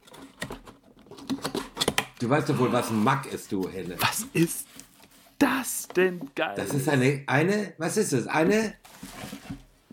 Du 2.19 2.29
weißt 2.29 2.49
doch 2.49 2.59
wohl, 2.59 2.71
was 2.73 2.89
ein 2.89 3.03
Mack 3.03 3.31
ist, 3.31 3.51
du 3.51 3.69
Henne. 3.69 3.95
Was 3.99 4.25
ist 4.33 4.67
das 5.39 5.87
denn 5.95 6.29
geil? 6.35 6.55
Das 6.57 6.73
ist 6.73 6.89
eine, 6.89 7.23
eine, 7.27 7.73
was 7.77 7.95
ist 7.95 8.11
es? 8.11 8.27
Eine, 8.27 8.53
eine 8.55 8.73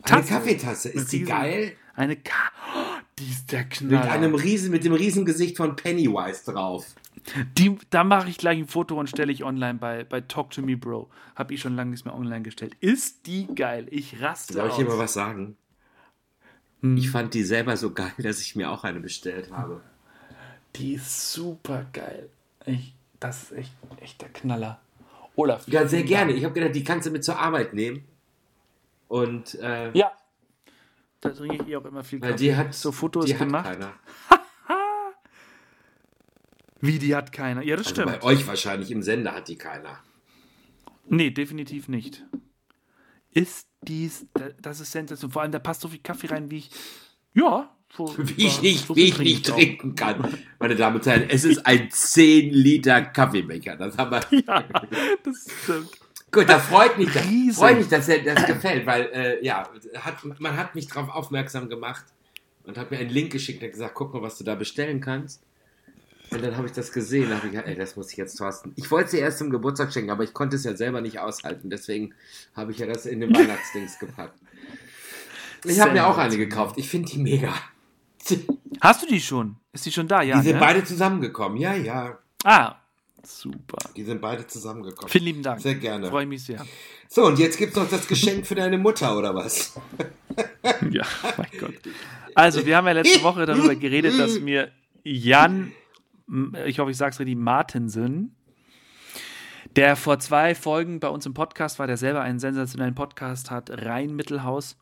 Tasse. 0.05 0.29
Kaffeetasse. 0.29 0.88
Ist 0.88 1.12
die 1.12 1.22
geil? 1.22 1.77
Eine 1.96 2.16
Ka 2.16 2.50
oh, 2.76 3.00
die 3.18 3.30
ist 3.30 3.52
der 3.52 3.61
Mit 3.61 3.70
Knaller. 3.70 4.11
einem 4.11 4.35
Riesen, 4.35 4.70
mit 4.70 4.85
dem 4.85 4.92
Riesengesicht 4.94 5.57
von 5.57 5.76
Pennywise 5.76 6.50
drauf. 6.50 6.87
Die, 7.57 7.78
da 7.90 8.04
mache 8.04 8.28
ich 8.28 8.37
gleich 8.37 8.59
ein 8.59 8.66
Foto 8.66 8.98
und 8.98 9.09
stelle 9.09 9.33
ich 9.33 9.44
online 9.44 9.78
bei, 9.78 10.04
bei 10.04 10.20
Talk 10.20 10.50
to 10.50 10.61
Me 10.61 10.76
Bro. 10.76 11.09
Habe 11.37 11.54
ich 11.54 11.61
schon 11.61 11.74
lange 11.74 11.92
nicht 11.92 12.04
mehr 12.04 12.14
online 12.14 12.42
gestellt. 12.42 12.76
Ist 12.80 13.26
die 13.26 13.46
geil? 13.54 13.87
Ich 13.90 14.20
raste 14.20 14.52
Soll 14.52 14.68
ich 14.68 14.74
dir 14.74 14.85
mal 14.85 14.98
was 14.98 15.14
sagen? 15.14 15.57
Hm. 16.83 16.96
Ich 16.98 17.11
fand 17.11 17.33
die 17.33 17.42
selber 17.42 17.76
so 17.78 17.92
geil, 17.92 18.12
dass 18.18 18.40
ich 18.40 18.57
mir 18.57 18.70
auch 18.70 18.85
eine 18.85 19.00
bestellt 19.00 19.50
habe. 19.52 19.80
Die 20.76 20.94
ist 20.94 21.33
super 21.33 21.87
geil. 21.92 22.28
Ich, 22.66 22.94
das 23.20 23.44
ist 23.44 23.52
echt, 23.52 23.72
echt 24.00 24.20
der 24.20 24.28
Knaller. 24.28 24.80
Olaf. 25.37 25.66
Ja, 25.66 25.87
sehr 25.88 26.02
gerne. 26.02 26.26
Dank. 26.33 26.38
Ich 26.38 26.44
habe 26.44 26.52
gedacht, 26.54 26.74
die 26.74 26.85
kannst 26.85 27.07
du 27.07 27.11
mit 27.11 27.24
zur 27.24 27.38
Arbeit 27.38 27.72
nehmen. 27.72 28.04
Und 29.09 29.54
äh, 29.61 29.92
Ja. 29.92 30.12
Da 31.24 31.30
trinke 31.30 31.56
ich 31.64 31.68
eh 31.68 31.76
auch 31.76 31.84
immer 31.87 32.04
viel 32.04 32.20
weil 32.20 32.32
Kaffee. 32.32 32.44
die 32.44 32.54
hat 32.56 32.74
so 32.74 32.92
Fotos 32.92 33.24
die 33.24 33.32
hat 33.34 33.40
gemacht. 33.40 33.64
keiner. 33.64 33.94
Wie, 36.80 36.98
die 36.98 37.14
hat 37.16 37.32
keiner. 37.32 37.62
Ja, 37.62 37.76
das 37.76 37.87
Also 37.87 38.02
stimmt. 38.02 38.20
bei 38.20 38.26
euch 38.26 38.46
wahrscheinlich 38.46 38.90
im 38.90 39.02
Sender 39.02 39.34
hat 39.34 39.48
die 39.48 39.56
keiner. 39.56 39.98
Nee, 41.06 41.30
definitiv 41.30 41.88
nicht. 41.88 42.24
Ist 43.30 43.68
dies, 43.82 44.26
das 44.60 44.80
ist 44.80 44.92
sensationell. 44.92 45.32
Vor 45.32 45.42
allem, 45.42 45.52
da 45.52 45.58
passt 45.58 45.80
so 45.80 45.88
viel 45.88 46.00
Kaffee 46.00 46.26
rein, 46.28 46.50
wie 46.50 46.58
ich. 46.58 46.70
Ja. 47.32 47.70
So, 47.96 48.08
Wie 48.18 48.46
ich 48.46 48.52
so 48.54 48.62
nicht, 48.62 48.84
viel 48.87 48.96
wie 48.96 49.02
ich 49.04 49.18
nicht 49.18 49.50
auch. 49.50 49.54
trinken 49.56 49.94
kann. 49.94 50.37
Meine 50.58 50.74
Damen 50.76 50.96
und 50.96 51.06
Herren, 51.06 51.24
es 51.28 51.44
ist 51.44 51.64
ein 51.64 51.90
10 51.90 52.52
Liter 52.52 53.00
Kaffeebecher. 53.02 53.76
Das 53.76 53.96
haben 53.96 54.10
wir. 54.10 54.20
Ja, 54.46 54.62
das 55.22 55.46
stimmt. 55.62 55.90
Gut, 56.35 56.49
da 56.49 56.59
freut 56.59 56.99
mich, 56.99 57.12
das, 57.12 57.25
Riesig. 57.25 57.57
freut 57.57 57.79
mich, 57.79 57.88
dass 57.88 58.07
dir 58.07 58.23
das 58.23 58.44
gefällt, 58.47 58.87
weil 58.87 59.03
äh, 59.12 59.44
ja, 59.44 59.68
hat, 60.01 60.40
man 60.40 60.57
hat 60.57 60.75
mich 60.75 60.88
darauf 60.88 61.09
aufmerksam 61.14 61.68
gemacht 61.68 62.05
und 62.64 62.77
hat 62.77 62.90
mir 62.90 62.99
einen 62.99 63.11
Link 63.11 63.33
geschickt 63.33 63.61
und 63.61 63.66
hat 63.66 63.73
gesagt, 63.73 63.94
guck 63.94 64.12
mal, 64.12 64.20
was 64.20 64.37
du 64.38 64.44
da 64.44 64.55
bestellen 64.55 65.01
kannst. 65.01 65.42
Und 66.31 66.42
dann 66.42 66.57
habe 66.57 66.66
ich 66.66 66.73
das 66.73 66.90
gesehen, 66.90 67.31
da 67.31 67.37
habe 67.37 67.47
ich 67.47 67.53
gedacht, 67.53 67.68
ey, 67.68 67.77
das 67.77 67.94
muss 67.94 68.11
ich 68.11 68.16
jetzt 68.16 68.37
Thorsten. 68.37 68.73
Ich 68.75 68.90
wollte 68.90 69.11
sie 69.11 69.18
erst 69.18 69.38
zum 69.38 69.51
Geburtstag 69.51 69.92
schenken, 69.92 70.11
aber 70.11 70.25
ich 70.25 70.33
konnte 70.33 70.57
es 70.57 70.64
ja 70.64 70.75
selber 70.75 71.01
nicht 71.01 71.20
aushalten, 71.20 71.70
deswegen 71.70 72.14
habe 72.57 72.73
ich 72.73 72.79
ja 72.79 72.87
das 72.87 73.07
in 73.07 73.20
den 73.20 73.35
Weihnachtsdings 73.37 73.99
gepackt. 74.01 74.38
Ich 75.64 75.79
habe 75.81 75.92
mir 75.92 76.07
auch 76.07 76.18
eine 76.18 76.37
gekauft. 76.37 76.77
Ich 76.79 76.88
finde 76.88 77.11
die 77.11 77.18
mega. 77.18 77.55
Die 78.29 78.47
Hast 78.81 79.03
du 79.03 79.07
die 79.07 79.20
schon? 79.20 79.57
Ist 79.73 79.87
die 79.87 79.92
schon 79.92 80.09
da? 80.09 80.23
Ja. 80.23 80.42
sind 80.42 80.55
ne? 80.55 80.61
beide 80.61 80.85
zusammengekommen. 80.85 81.57
Ja, 81.59 81.75
ja. 81.75 82.18
Ah, 82.42 82.77
super. 83.26 83.78
Die 83.96 84.04
sind 84.04 84.20
beide 84.20 84.46
zusammengekommen. 84.46 85.10
Vielen 85.10 85.24
lieben 85.24 85.42
Dank. 85.42 85.60
Sehr 85.60 85.74
gerne. 85.74 86.08
Freue 86.08 86.26
mich 86.26 86.44
sehr. 86.44 86.64
So, 87.08 87.26
und 87.26 87.38
jetzt 87.38 87.58
gibt 87.58 87.72
es 87.72 87.76
noch 87.76 87.88
das 87.88 88.06
Geschenk 88.06 88.46
für 88.46 88.54
deine 88.54 88.78
Mutter, 88.78 89.16
oder 89.16 89.34
was? 89.34 89.74
Ja, 90.90 91.04
mein 91.37 91.46
Gott. 91.60 91.74
Also, 92.34 92.66
wir 92.66 92.76
haben 92.76 92.87
ja 92.87 92.92
letzte 92.92 93.22
Woche 93.22 93.46
darüber 93.46 93.74
geredet, 93.76 94.18
dass 94.18 94.40
mir 94.40 94.72
Jan, 95.04 95.72
ich 96.64 96.78
hoffe, 96.78 96.90
ich 96.90 96.96
sage 96.96 97.12
es 97.12 97.20
richtig, 97.20 97.37
Martensen, 97.37 98.34
der 99.76 99.94
vor 99.94 100.18
zwei 100.18 100.54
Folgen 100.54 101.00
bei 101.00 101.08
uns 101.08 101.26
im 101.26 101.34
Podcast 101.34 101.78
war, 101.78 101.87
der 101.87 101.96
selber 101.96 102.22
einen 102.22 102.38
sensationellen 102.38 102.94
Podcast 102.94 103.50
hat, 103.50 103.70
Rhein-Mittelhaus, 103.70 104.76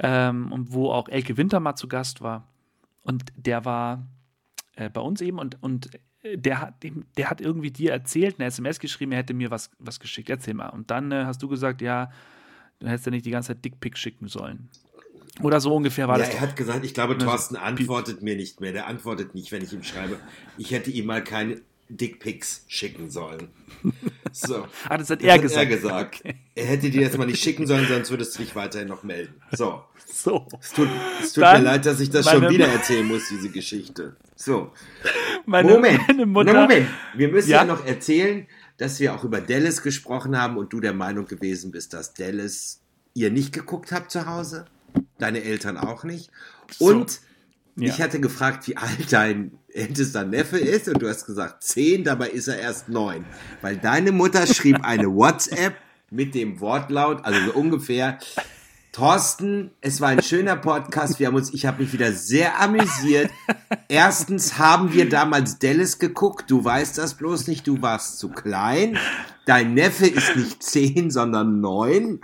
ähm, 0.00 0.52
und 0.52 0.72
wo 0.72 0.90
auch 0.90 1.08
Elke 1.08 1.36
Winter 1.36 1.58
mal 1.58 1.74
zu 1.74 1.88
Gast 1.88 2.20
war. 2.20 2.46
Und 3.02 3.24
der 3.36 3.64
war 3.64 4.06
äh, 4.76 4.90
bei 4.90 5.00
uns 5.00 5.20
eben 5.20 5.38
und, 5.38 5.62
und 5.62 5.90
der 6.34 6.60
hat, 6.60 6.82
dem- 6.82 7.04
der 7.16 7.30
hat 7.30 7.40
irgendwie 7.40 7.70
dir 7.70 7.92
erzählt, 7.92 8.36
eine 8.38 8.46
SMS 8.48 8.78
geschrieben, 8.80 9.12
er 9.12 9.18
hätte 9.18 9.34
mir 9.34 9.50
was, 9.50 9.70
was 9.78 10.00
geschickt. 10.00 10.28
Erzähl 10.30 10.54
mal. 10.54 10.68
Und 10.68 10.90
dann 10.90 11.12
äh, 11.12 11.24
hast 11.24 11.42
du 11.42 11.48
gesagt, 11.48 11.80
ja, 11.80 12.10
du 12.80 12.86
hättest 12.88 13.06
ja 13.06 13.10
nicht 13.10 13.26
die 13.26 13.30
ganze 13.30 13.48
Zeit 13.54 13.64
Dickpick 13.64 13.96
schicken 13.96 14.28
sollen. 14.28 14.68
Oder 15.42 15.60
so 15.60 15.74
ungefähr 15.74 16.08
war 16.08 16.18
Ja, 16.18 16.24
das. 16.24 16.34
er 16.34 16.40
hat 16.40 16.56
gesagt, 16.56 16.84
ich 16.84 16.94
glaube, 16.94 17.16
Thorsten 17.16 17.54
antwortet 17.56 18.22
mir 18.22 18.34
nicht 18.34 18.60
mehr. 18.60 18.72
Der 18.72 18.88
antwortet 18.88 19.34
nicht, 19.34 19.52
wenn 19.52 19.62
ich 19.62 19.72
ihm 19.72 19.84
schreibe. 19.84 20.18
Ich 20.56 20.72
hätte 20.72 20.90
ihm 20.90 21.06
mal 21.06 21.22
keine 21.22 21.60
Dickpics 21.88 22.64
schicken 22.68 23.10
sollen. 23.10 23.48
So. 24.30 24.66
Ah, 24.88 24.98
das 24.98 25.08
hat 25.08 25.20
Das 25.20 25.26
er 25.26 25.34
hat 25.34 25.40
gesagt. 25.42 25.70
er 25.70 25.76
gesagt. 25.76 26.22
Er 26.54 26.66
hätte 26.66 26.90
dir 26.90 27.08
das 27.08 27.16
mal 27.16 27.24
nicht 27.26 27.42
schicken 27.42 27.66
sollen, 27.66 27.86
sonst 27.88 28.10
würdest 28.10 28.34
du 28.34 28.42
dich 28.42 28.54
weiterhin 28.54 28.86
noch 28.86 29.02
melden. 29.02 29.34
So. 29.52 29.82
So. 30.06 30.46
Es 30.60 30.72
tut, 30.74 30.88
es 31.22 31.32
tut 31.32 31.44
mir 31.44 31.60
leid, 31.60 31.86
dass 31.86 31.98
ich 31.98 32.10
das 32.10 32.28
schon 32.30 32.48
wieder 32.50 32.68
erzählen 32.68 33.06
muss, 33.06 33.28
diese 33.30 33.48
Geschichte. 33.48 34.16
So. 34.36 34.70
Meine, 35.46 35.72
Moment. 35.72 36.06
meine 36.08 36.26
Mutter. 36.26 36.52
Na, 36.52 36.60
Moment. 36.62 36.88
Wir 37.14 37.28
müssen 37.28 37.48
ja? 37.50 37.58
Ja? 37.58 37.64
noch 37.64 37.86
erzählen, 37.86 38.46
dass 38.76 39.00
wir 39.00 39.14
auch 39.14 39.24
über 39.24 39.40
Dallas 39.40 39.82
gesprochen 39.82 40.38
haben 40.38 40.58
und 40.58 40.72
du 40.74 40.80
der 40.80 40.92
Meinung 40.92 41.26
gewesen 41.26 41.70
bist, 41.70 41.94
dass 41.94 42.12
Dallas 42.12 42.80
ihr 43.14 43.30
nicht 43.30 43.52
geguckt 43.54 43.92
habt 43.92 44.10
zu 44.10 44.26
Hause. 44.26 44.66
Deine 45.18 45.42
Eltern 45.42 45.78
auch 45.78 46.04
nicht. 46.04 46.30
Und 46.78 47.10
So. 47.10 47.18
Ja. 47.76 47.94
ich 47.94 48.00
hatte 48.02 48.20
gefragt, 48.20 48.68
wie 48.68 48.76
alt 48.76 49.10
dein 49.12 49.52
ältester 49.78 50.24
Neffe 50.24 50.58
ist 50.58 50.88
und 50.88 51.00
du 51.00 51.08
hast 51.08 51.26
gesagt 51.26 51.62
zehn, 51.62 52.04
dabei 52.04 52.30
ist 52.30 52.48
er 52.48 52.58
erst 52.58 52.88
neun. 52.88 53.24
Weil 53.62 53.76
deine 53.76 54.12
Mutter 54.12 54.46
schrieb 54.46 54.84
eine 54.84 55.06
WhatsApp 55.14 55.74
mit 56.10 56.34
dem 56.34 56.60
Wortlaut, 56.60 57.24
also 57.24 57.38
so 57.46 57.52
ungefähr, 57.52 58.18
Thorsten, 58.92 59.70
es 59.80 60.00
war 60.00 60.08
ein 60.08 60.22
schöner 60.22 60.56
Podcast. 60.56 61.20
Wir 61.20 61.28
haben 61.28 61.36
uns, 61.36 61.54
ich 61.54 61.66
habe 61.66 61.82
mich 61.82 61.92
wieder 61.92 62.12
sehr 62.12 62.60
amüsiert. 62.60 63.30
Erstens 63.86 64.58
haben 64.58 64.92
wir 64.92 65.08
damals 65.08 65.58
Dallas 65.60 66.00
geguckt. 66.00 66.50
Du 66.50 66.64
weißt 66.64 66.98
das 66.98 67.14
bloß 67.14 67.46
nicht. 67.46 67.66
Du 67.68 67.80
warst 67.80 68.18
zu 68.18 68.28
klein. 68.28 68.98
Dein 69.46 69.74
Neffe 69.74 70.06
ist 70.06 70.34
nicht 70.34 70.62
zehn, 70.64 71.10
sondern 71.10 71.60
neun. 71.60 72.20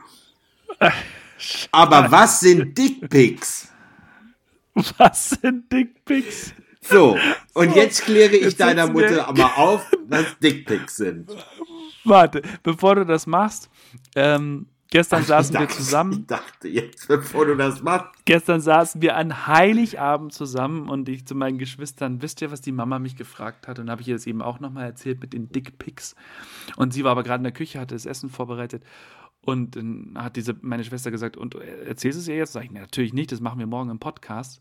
Aber 1.71 2.11
was 2.11 2.41
sind 2.41 2.77
Dickpics? 2.77 3.69
Was 4.99 5.31
sind 5.31 5.71
Dickpics? 5.71 6.55
So, 6.89 7.17
und 7.55 7.75
jetzt 7.75 8.03
kläre 8.05 8.37
ich 8.37 8.45
Jetzt 8.45 8.61
deiner 8.61 8.87
Mutter 8.87 9.27
aber 9.29 9.57
auf, 9.57 9.91
was 10.07 10.39
Dickpics 10.39 10.97
sind. 10.97 11.31
Warte, 12.05 12.43
bevor 12.63 12.97
du 12.97 13.07
das 13.07 13.27
machst, 13.27 13.71
ähm, 14.15 14.67
gestern 14.91 15.23
saßen 15.25 15.55
Ich 15.55 15.61
wir 15.61 15.67
dachte- 15.67 15.79
zusammen. 15.79 16.13
Ich 16.21 16.27
dachte 16.27 16.69
jetzt, 16.69 17.09
bevor 17.09 17.47
du 17.47 17.57
das 17.57 17.83
machst. 17.83 18.11
Gestern 18.27 18.61
saßen 18.61 19.01
wir 19.01 19.17
an 19.17 19.47
Heiligabend 19.47 20.33
zusammen 20.35 20.89
und 20.91 21.09
ich 21.09 21.27
zu 21.27 21.35
meinen 21.35 21.57
Geschwistern, 21.59 22.21
wisst 22.21 22.43
ihr, 22.43 22.51
was 22.51 22.61
die 22.61 22.73
Mama 22.73 22.99
mich 22.99 23.17
gefragt 23.17 23.67
hat? 23.67 23.79
Und 23.79 23.91
habe 23.91 24.03
ich 24.03 24.09
ihr 24.09 24.15
das 24.15 24.27
eben 24.27 24.43
auch 24.43 24.61
nochmal 24.61 24.85
erzählt 24.85 25.21
mit 25.21 25.33
den 25.33 25.49
Dickpics. 25.51 26.15
Und 26.77 26.93
sie 26.93 27.03
war 27.05 27.13
aber 27.13 27.23
gerade 27.23 27.39
in 27.41 27.45
der 27.45 27.53
Küche, 27.53 27.81
hatte 27.81 27.95
das 27.95 28.05
Essen 28.07 28.29
vorbereitet. 28.29 28.83
Und 29.41 29.77
dann 29.77 30.13
hat 30.17 30.37
diese, 30.37 30.55
meine 30.61 30.85
Schwester 30.85 31.11
gesagt, 31.11 31.37
und 31.37 31.55
äh, 31.55 31.87
erzählst 31.87 32.19
du 32.19 32.21
es 32.23 32.29
ihr 32.29 32.37
jetzt? 32.37 32.53
Sag 32.53 32.65
ich, 32.65 32.71
"Nee, 32.71 32.81
natürlich 32.81 33.13
nicht, 33.15 33.33
das 33.33 33.41
machen 33.41 33.59
wir 33.59 33.67
morgen 33.67 33.91
im 33.91 33.99
Podcast. 33.99 34.61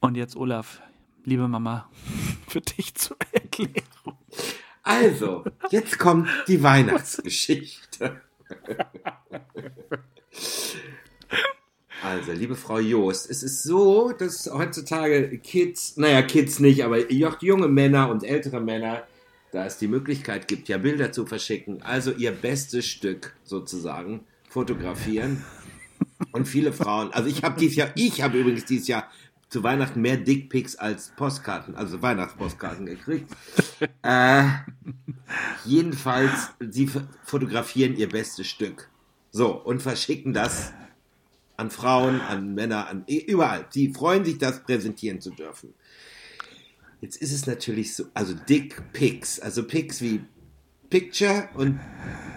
Und 0.00 0.16
jetzt, 0.16 0.36
Olaf, 0.36 0.80
liebe 1.24 1.48
Mama, 1.48 1.88
für 2.48 2.60
dich 2.60 2.94
zur 2.94 3.16
Erklärung. 3.32 4.18
Also, 4.82 5.44
jetzt 5.70 5.98
kommt 5.98 6.28
die 6.46 6.62
Weihnachtsgeschichte. 6.62 8.20
Also, 12.02 12.32
liebe 12.32 12.54
Frau 12.54 12.78
Joost, 12.78 13.30
es 13.30 13.42
ist 13.42 13.62
so, 13.62 14.12
dass 14.12 14.50
heutzutage 14.52 15.38
Kids, 15.38 15.96
naja, 15.96 16.20
Kids 16.20 16.60
nicht, 16.60 16.84
aber 16.84 17.10
junge 17.10 17.68
Männer 17.68 18.10
und 18.10 18.24
ältere 18.24 18.60
Männer, 18.60 19.04
da 19.52 19.64
es 19.64 19.78
die 19.78 19.88
Möglichkeit 19.88 20.46
gibt, 20.48 20.68
ja 20.68 20.76
Bilder 20.76 21.12
zu 21.12 21.24
verschicken, 21.24 21.80
also 21.82 22.10
ihr 22.12 22.32
bestes 22.32 22.84
Stück 22.84 23.34
sozusagen 23.44 24.26
fotografieren. 24.50 25.42
Und 26.32 26.46
viele 26.46 26.72
Frauen, 26.72 27.12
also 27.12 27.28
ich 27.28 27.42
habe 27.42 27.58
dieses 27.58 27.76
Jahr, 27.76 27.90
ich 27.94 28.20
habe 28.20 28.38
übrigens 28.38 28.66
dieses 28.66 28.88
Jahr 28.88 29.10
zu 29.54 29.62
Weihnachten 29.62 30.00
mehr 30.00 30.16
Dickpics 30.16 30.74
als 30.74 31.12
Postkarten, 31.14 31.76
also 31.76 32.02
Weihnachtspostkarten 32.02 32.86
gekriegt. 32.86 33.30
Äh, 34.02 34.44
jedenfalls, 35.64 36.50
sie 36.60 36.90
fotografieren 37.22 37.96
ihr 37.96 38.08
bestes 38.08 38.46
Stück. 38.46 38.88
So, 39.30 39.52
und 39.52 39.82
verschicken 39.82 40.32
das 40.32 40.72
an 41.56 41.70
Frauen, 41.70 42.20
an 42.20 42.54
Männer, 42.54 42.88
an 42.88 43.04
überall. 43.06 43.66
Die 43.74 43.92
freuen 43.92 44.24
sich, 44.24 44.38
das 44.38 44.62
präsentieren 44.62 45.20
zu 45.20 45.30
dürfen. 45.30 45.74
Jetzt 47.00 47.16
ist 47.16 47.32
es 47.32 47.46
natürlich 47.46 47.94
so, 47.94 48.04
also 48.14 48.34
Dick 48.34 48.92
Pics, 48.92 49.40
also 49.40 49.64
Pics 49.64 50.00
wie 50.00 50.20
Picture 50.90 51.48
und 51.54 51.80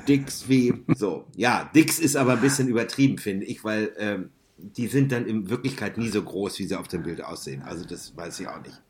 Dicks 0.08 0.50
wie 0.50 0.74
so. 0.96 1.28
Ja, 1.36 1.70
Dicks 1.76 2.00
ist 2.00 2.16
aber 2.16 2.34
ein 2.34 2.42
bisschen 2.42 2.68
übertrieben, 2.68 3.18
finde 3.18 3.46
ich, 3.46 3.64
weil 3.64 3.94
ähm, 3.98 4.30
die 4.58 4.88
sind 4.88 5.12
dann 5.12 5.26
in 5.26 5.50
Wirklichkeit 5.50 5.98
nie 5.98 6.10
so 6.10 6.22
groß, 6.22 6.60
wie 6.60 6.66
sie 6.66 6.76
auf 6.76 6.88
dem 6.88 7.04
Bild 7.04 7.24
aussehen. 7.24 7.62
Also 7.62 7.86
das 7.86 8.16
weiß 8.16 8.40
ich 8.40 8.48
auch 8.48 8.62
nicht. 8.62 8.82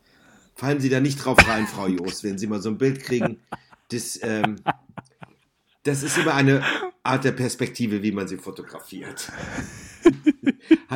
Fallen 0.55 0.79
Sie 0.79 0.89
da 0.89 0.99
nicht 0.99 1.23
drauf 1.23 1.37
rein, 1.47 1.67
Frau 1.67 1.87
Joost, 1.87 2.23
wenn 2.23 2.39
Sie 2.39 2.47
mal 2.47 2.61
so 2.61 2.69
ein 2.69 2.79
Bild 2.79 3.01
kriegen. 3.01 3.39
Das, 3.89 4.19
ähm, 4.23 4.55
das 5.83 6.01
ist 6.01 6.17
immer 6.17 6.33
eine 6.33 6.63
Art 7.03 7.23
der 7.23 7.31
Perspektive, 7.31 8.01
wie 8.01 8.11
man 8.11 8.27
sie 8.27 8.37
fotografiert. 8.37 9.31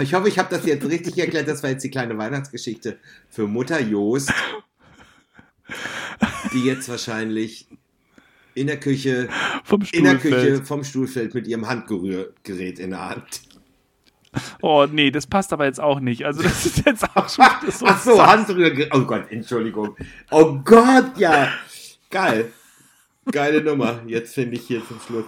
Ich 0.02 0.14
hoffe, 0.14 0.30
ich 0.30 0.40
habe 0.40 0.50
das 0.50 0.66
jetzt 0.66 0.86
richtig 0.86 1.18
erklärt. 1.18 1.48
Das 1.48 1.64
war 1.64 1.70
jetzt 1.70 1.84
die 1.84 1.90
kleine 1.90 2.18
Weihnachtsgeschichte 2.18 2.98
für 3.30 3.48
Mutter 3.48 3.82
Joost, 3.82 4.34
die 6.54 6.64
jetzt 6.64 6.88
wahrscheinlich 6.88 7.68
in 8.54 8.68
der 8.68 8.80
Küche, 8.80 9.28
Vom 9.66 9.82
in 9.92 10.06
der 10.06 10.18
Stuhlfeld. 10.18 10.50
Küche 10.54 10.66
vom 10.66 10.84
Stuhl 10.86 11.08
fällt 11.08 11.34
mit 11.34 11.48
ihrem 11.48 11.68
Handgerührgerät 11.68 12.80
in 12.80 12.92
der 12.92 13.10
Hand. 13.10 13.42
Oh 14.62 14.86
nee, 14.90 15.12
das 15.12 15.28
passt 15.28 15.52
aber 15.54 15.66
jetzt 15.66 15.80
auch 15.82 16.00
nicht. 16.00 16.26
Also 16.26 16.42
das 16.44 16.66
ist 16.66 16.86
jetzt 16.86 17.04
auch 17.16 17.28
schon 17.28 17.46
so. 17.72 17.86
Ach 17.88 18.02
so, 18.02 18.26
Handgerührgerät. 18.26 18.92
Oh 18.94 19.02
Gott, 19.02 19.26
Entschuldigung. 19.32 19.96
Oh 20.30 20.60
Gott, 20.64 21.18
ja. 21.18 21.50
Geil. 22.10 22.52
Geile 23.32 23.62
Nummer. 23.64 24.02
Jetzt 24.08 24.34
finde 24.34 24.56
ich 24.56 24.68
hier 24.68 24.86
zum 24.88 25.00
Schluss. 25.00 25.26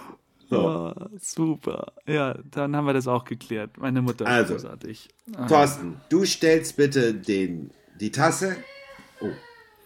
So. 0.50 0.68
Oh, 0.68 0.92
super. 1.20 1.92
Ja, 2.06 2.36
dann 2.50 2.76
haben 2.76 2.86
wir 2.86 2.92
das 2.92 3.06
auch 3.08 3.24
geklärt. 3.24 3.78
Meine 3.78 4.02
Mutter 4.02 4.24
ist 4.24 4.30
Also. 4.30 4.54
großartig. 4.54 5.08
Ah, 5.36 5.46
Thorsten, 5.46 6.00
du 6.10 6.24
stellst 6.24 6.76
bitte 6.76 7.14
den, 7.14 7.70
die 8.00 8.10
Tasse. 8.10 8.56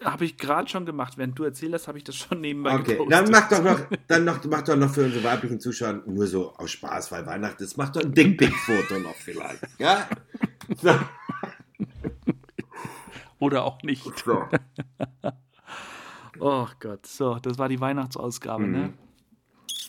Habe 0.04 0.24
ich 0.24 0.36
gerade 0.36 0.68
schon 0.68 0.86
gemacht. 0.86 1.18
Während 1.18 1.38
du 1.38 1.44
erzählt 1.44 1.74
hast, 1.74 1.88
habe 1.88 1.98
ich 1.98 2.04
das 2.04 2.14
schon 2.16 2.40
nebenbei 2.40 2.74
Okay, 2.76 2.92
gepostet. 2.92 3.12
dann 3.12 3.30
mach 3.30 3.48
doch 3.48 3.62
noch, 3.62 3.80
dann 4.06 4.24
noch, 4.24 4.44
mach 4.44 4.62
doch 4.62 4.76
noch 4.76 4.90
für 4.90 5.04
unsere 5.04 5.24
weiblichen 5.24 5.58
Zuschauer 5.60 6.02
nur 6.06 6.26
so 6.26 6.54
aus 6.54 6.70
Spaß, 6.70 7.10
weil 7.12 7.26
Weihnachten 7.26 7.62
ist. 7.64 7.76
Mach 7.76 7.90
doch 7.90 8.02
ein 8.02 8.14
Dickpick-Foto 8.14 9.00
noch 9.00 9.14
vielleicht. 9.16 9.60
Ja? 9.78 10.08
So. 10.80 10.94
Oder 13.40 13.64
auch 13.64 13.82
nicht. 13.82 14.04
so. 14.24 14.44
Oh 16.40 16.68
Gott. 16.78 17.04
So, 17.04 17.34
das 17.40 17.58
war 17.58 17.68
die 17.68 17.80
Weihnachtsausgabe, 17.80 18.62
Mhm. 18.64 18.72
ne? 18.72 18.92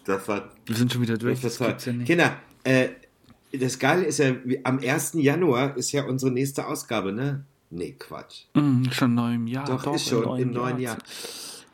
Das 0.05 0.27
war 0.27 0.49
Wir 0.65 0.75
sind 0.75 0.91
schon 0.91 1.03
wieder 1.03 1.15
durch. 1.15 1.41
Das 1.41 1.51
Das 1.53 1.61
war 1.61 1.67
gibt's 1.67 1.85
ja 1.85 1.93
nicht. 1.93 2.07
Kinder, 2.07 2.37
äh, 2.63 2.89
das 3.53 3.77
Geile 3.77 4.05
ist 4.05 4.17
ja, 4.17 4.31
am 4.63 4.79
1. 4.79 5.13
Januar 5.21 5.77
ist 5.77 5.91
ja 5.91 6.05
unsere 6.05 6.31
nächste 6.31 6.65
Ausgabe, 6.65 7.11
ne? 7.11 7.45
Nee, 7.71 7.95
Quatsch. 7.99 8.45
Mm, 8.53 8.85
schon 8.91 9.13
neu 9.13 9.33
im 9.35 9.47
Jahr. 9.47 9.65
Doch, 9.65 9.93
ist 9.93 10.07
schon 10.07 10.39
im 10.39 10.51
neuen 10.51 10.79
Jahr. 10.79 10.97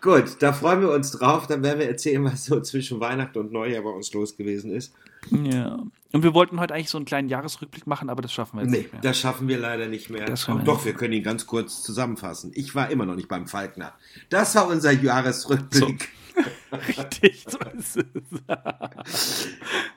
Gut, 0.01 0.37
da 0.39 0.53
freuen 0.53 0.81
wir 0.81 0.91
uns 0.91 1.11
drauf. 1.11 1.47
Dann 1.47 1.63
werden 1.63 1.79
wir 1.79 1.87
erzählen, 1.87 2.23
was 2.23 2.45
so 2.45 2.61
zwischen 2.61 2.99
Weihnachten 2.99 3.39
und 3.39 3.51
Neujahr 3.51 3.81
bei 3.81 3.89
uns 3.89 4.13
los 4.13 4.37
gewesen 4.37 4.71
ist. 4.71 4.93
Ja. 5.31 5.79
Und 6.11 6.23
wir 6.23 6.33
wollten 6.33 6.59
heute 6.59 6.73
eigentlich 6.73 6.89
so 6.89 6.97
einen 6.97 7.05
kleinen 7.05 7.27
Jahresrückblick 7.27 7.87
machen, 7.87 8.09
aber 8.09 8.21
das 8.21 8.31
schaffen 8.31 8.57
wir 8.57 8.63
jetzt 8.63 8.71
Nee, 8.71 8.77
nicht 8.79 8.93
mehr. 8.93 9.01
das 9.01 9.17
schaffen 9.19 9.47
wir 9.47 9.57
leider 9.57 9.87
nicht 9.87 10.09
mehr. 10.09 10.25
Das 10.25 10.47
wir 10.47 10.55
doch, 10.59 10.85
wir 10.85 10.93
können 10.93 11.13
ihn 11.13 11.23
ganz 11.23 11.47
kurz 11.47 11.81
zusammenfassen. 11.81 12.51
Ich 12.53 12.75
war 12.75 12.91
immer 12.91 13.05
noch 13.05 13.15
nicht 13.15 13.27
beim 13.27 13.47
Falkner. 13.47 13.93
Das 14.29 14.53
war 14.55 14.67
unser 14.67 14.91
Jahresrückblick. 14.91 16.09
Richtig, 16.87 17.45
so 17.49 17.57
ist 17.75 17.97
es. 17.97 19.47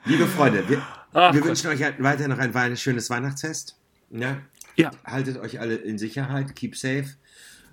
Liebe 0.07 0.27
Freunde, 0.27 0.69
wir, 0.69 0.81
Ach 1.13 1.35
wir 1.35 1.45
wünschen 1.45 1.69
euch 1.69 1.81
weiter 1.99 2.29
noch 2.29 2.39
ein 2.39 2.77
schönes 2.77 3.11
Weihnachtsfest. 3.11 3.77
Ja? 4.11 4.39
Ja, 4.79 4.93
Haltet 5.05 5.38
euch 5.38 5.59
alle 5.61 5.75
in 5.75 5.99
Sicherheit, 5.99 6.55
keep 6.55 6.77
safe, 6.77 7.07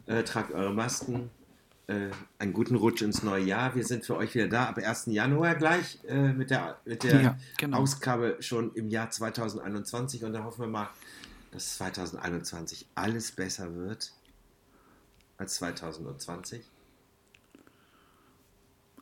äh, 0.07 0.23
tragt 0.23 0.51
eure 0.51 0.73
Masken. 0.73 1.29
Äh, 1.87 2.09
einen 2.39 2.51
guten 2.51 2.75
Rutsch 2.75 3.03
ins 3.03 3.21
neue 3.21 3.43
Jahr. 3.43 3.75
Wir 3.75 3.85
sind 3.85 4.03
für 4.05 4.17
euch 4.17 4.33
wieder 4.33 4.47
da 4.47 4.65
ab 4.65 4.79
1. 4.79 5.05
Januar 5.07 5.53
gleich 5.53 5.99
äh, 6.07 6.33
mit 6.33 6.49
der, 6.49 6.79
mit 6.83 7.03
der 7.03 7.21
Ja, 7.21 7.37
genau. 7.57 7.77
Ausgabe 7.77 8.37
schon 8.39 8.73
im 8.73 8.89
Jahr 8.89 9.11
2021 9.11 10.23
und 10.23 10.33
da 10.33 10.43
hoffen 10.43 10.61
wir 10.61 10.67
mal, 10.67 10.89
dass 11.51 11.77
2021 11.77 12.87
alles 12.95 13.31
besser 13.31 13.75
wird 13.75 14.13
als 15.37 15.55
2020. 15.55 16.65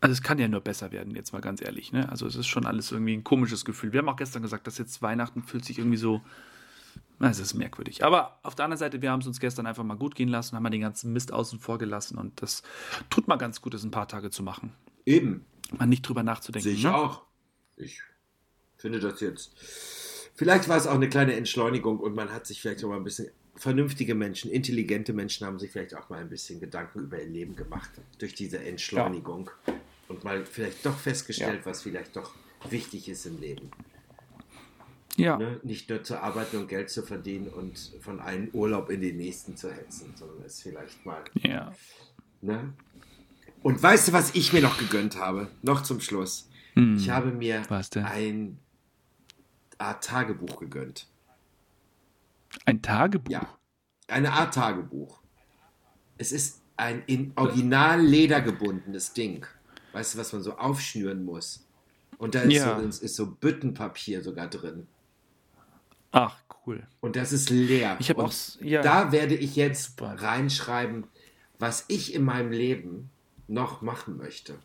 also 0.01 0.11
es 0.11 0.21
kann 0.21 0.37
ja 0.37 0.49
nur 0.49 0.59
besser 0.59 0.91
werden, 0.91 1.15
jetzt 1.15 1.31
mal 1.31 1.39
ganz 1.39 1.61
ehrlich. 1.61 1.93
Ne? 1.93 2.09
Also 2.09 2.27
es 2.27 2.35
ist 2.35 2.47
schon 2.47 2.65
alles 2.65 2.91
irgendwie 2.91 3.13
ein 3.15 3.23
komisches 3.23 3.63
Gefühl. 3.63 3.93
Wir 3.93 3.99
haben 3.99 4.09
auch 4.09 4.17
gestern 4.17 4.41
gesagt, 4.41 4.67
dass 4.67 4.77
jetzt 4.77 5.01
Weihnachten 5.01 5.43
fühlt 5.43 5.63
sich 5.63 5.77
irgendwie 5.77 5.95
so, 5.95 6.21
es 7.19 7.39
ist 7.39 7.53
merkwürdig. 7.53 8.03
Aber 8.03 8.39
auf 8.43 8.55
der 8.55 8.65
anderen 8.65 8.79
Seite, 8.79 9.01
wir 9.01 9.11
haben 9.11 9.21
es 9.21 9.27
uns 9.27 9.39
gestern 9.39 9.65
einfach 9.65 9.83
mal 9.83 9.95
gut 9.95 10.15
gehen 10.15 10.29
lassen, 10.29 10.55
haben 10.55 10.63
mal 10.63 10.69
den 10.69 10.81
ganzen 10.81 11.13
Mist 11.13 11.31
außen 11.31 11.59
vor 11.59 11.77
gelassen 11.77 12.17
und 12.17 12.41
das 12.41 12.63
tut 13.09 13.27
mal 13.27 13.37
ganz 13.37 13.61
gut, 13.61 13.73
das 13.73 13.83
ein 13.83 13.91
paar 13.91 14.07
Tage 14.07 14.29
zu 14.29 14.43
machen. 14.43 14.73
Eben, 15.05 15.45
Mal 15.77 15.87
nicht 15.87 16.07
drüber 16.07 16.23
nachzudenken. 16.23 16.63
sehe 16.63 16.73
ich 16.73 16.83
ne? 16.83 16.95
auch. 16.95 17.23
Ich 17.77 18.01
finde 18.77 18.99
das 18.99 19.19
jetzt. 19.21 19.53
Vielleicht 20.35 20.67
war 20.67 20.77
es 20.77 20.87
auch 20.87 20.95
eine 20.95 21.09
kleine 21.09 21.35
Entschleunigung 21.35 21.99
und 21.99 22.15
man 22.15 22.31
hat 22.31 22.45
sich 22.47 22.61
vielleicht 22.61 22.83
auch 22.83 22.89
mal 22.89 22.97
ein 22.97 23.03
bisschen. 23.03 23.29
Vernünftige 23.55 24.15
Menschen, 24.15 24.49
intelligente 24.49 25.13
Menschen 25.13 25.45
haben 25.45 25.59
sich 25.59 25.69
vielleicht 25.69 25.95
auch 25.95 26.09
mal 26.09 26.19
ein 26.19 26.29
bisschen 26.29 26.59
Gedanken 26.59 27.01
über 27.01 27.21
ihr 27.21 27.29
Leben 27.29 27.55
gemacht 27.55 27.91
durch 28.17 28.33
diese 28.33 28.57
Entschleunigung 28.57 29.51
und 30.07 30.23
mal 30.23 30.43
vielleicht 30.43 30.83
doch 30.83 30.97
festgestellt, 30.97 31.61
was 31.63 31.83
vielleicht 31.83 32.15
doch 32.15 32.33
wichtig 32.67 33.07
ist 33.07 33.27
im 33.27 33.39
Leben. 33.39 33.69
Ja. 35.17 35.37
Ne? 35.37 35.59
Nicht 35.63 35.89
nur 35.89 36.03
zu 36.03 36.21
arbeiten 36.21 36.57
und 36.57 36.67
Geld 36.67 36.89
zu 36.89 37.03
verdienen 37.03 37.47
und 37.47 37.93
von 38.01 38.19
einem 38.19 38.49
Urlaub 38.53 38.89
in 38.89 39.01
den 39.01 39.17
nächsten 39.17 39.55
zu 39.55 39.71
hetzen, 39.71 40.13
sondern 40.15 40.43
es 40.45 40.61
vielleicht 40.61 41.05
mal 41.05 41.23
ja. 41.35 41.71
Ne? 42.41 42.73
Und 43.61 43.81
weißt 43.81 44.09
du, 44.09 44.13
was 44.13 44.35
ich 44.35 44.51
mir 44.53 44.61
noch 44.61 44.77
gegönnt 44.77 45.17
habe? 45.17 45.47
Noch 45.61 45.83
zum 45.83 46.01
Schluss. 46.01 46.49
Hm. 46.73 46.97
Ich 46.97 47.09
habe 47.09 47.31
mir 47.31 47.63
ein 48.03 48.57
Art 49.77 50.03
Tagebuch 50.03 50.59
gegönnt. 50.59 51.07
Ein 52.65 52.81
Tagebuch? 52.81 53.31
Ja, 53.31 53.57
eine 54.07 54.33
Art 54.33 54.53
Tagebuch. 54.53 55.19
Es 56.17 56.31
ist 56.31 56.61
ein 56.75 57.03
in 57.05 57.33
Original 57.35 58.01
Leder 58.01 58.41
gebundenes 58.41 59.13
Ding. 59.13 59.45
Weißt 59.93 60.15
du, 60.15 60.19
was 60.19 60.33
man 60.33 60.41
so 60.41 60.57
aufschnüren 60.57 61.23
muss? 61.23 61.65
Und 62.17 62.35
da 62.35 62.41
ist, 62.41 62.53
Ja. 62.53 62.79
so, 62.79 63.05
ist 63.05 63.15
so 63.15 63.27
Büttenpapier 63.27 64.23
sogar 64.23 64.47
drin. 64.47 64.87
Ach, 66.13 66.37
cool. 66.65 66.83
Und 67.01 67.15
das 67.15 67.33
ist 67.33 67.49
leer. 67.49 67.97
Ich 67.99 68.09
habe 68.09 68.23
auch. 68.23 68.31
Ja. 68.61 68.81
Da 68.81 69.11
werde 69.11 69.35
ich 69.35 69.55
jetzt 69.55 69.97
Super. 69.97 70.15
reinschreiben, 70.21 71.05
was 71.59 71.85
ich 71.87 72.13
in 72.13 72.23
meinem 72.23 72.51
Leben 72.51 73.09
noch 73.47 73.81
machen 73.81 74.17
möchte. 74.17 74.55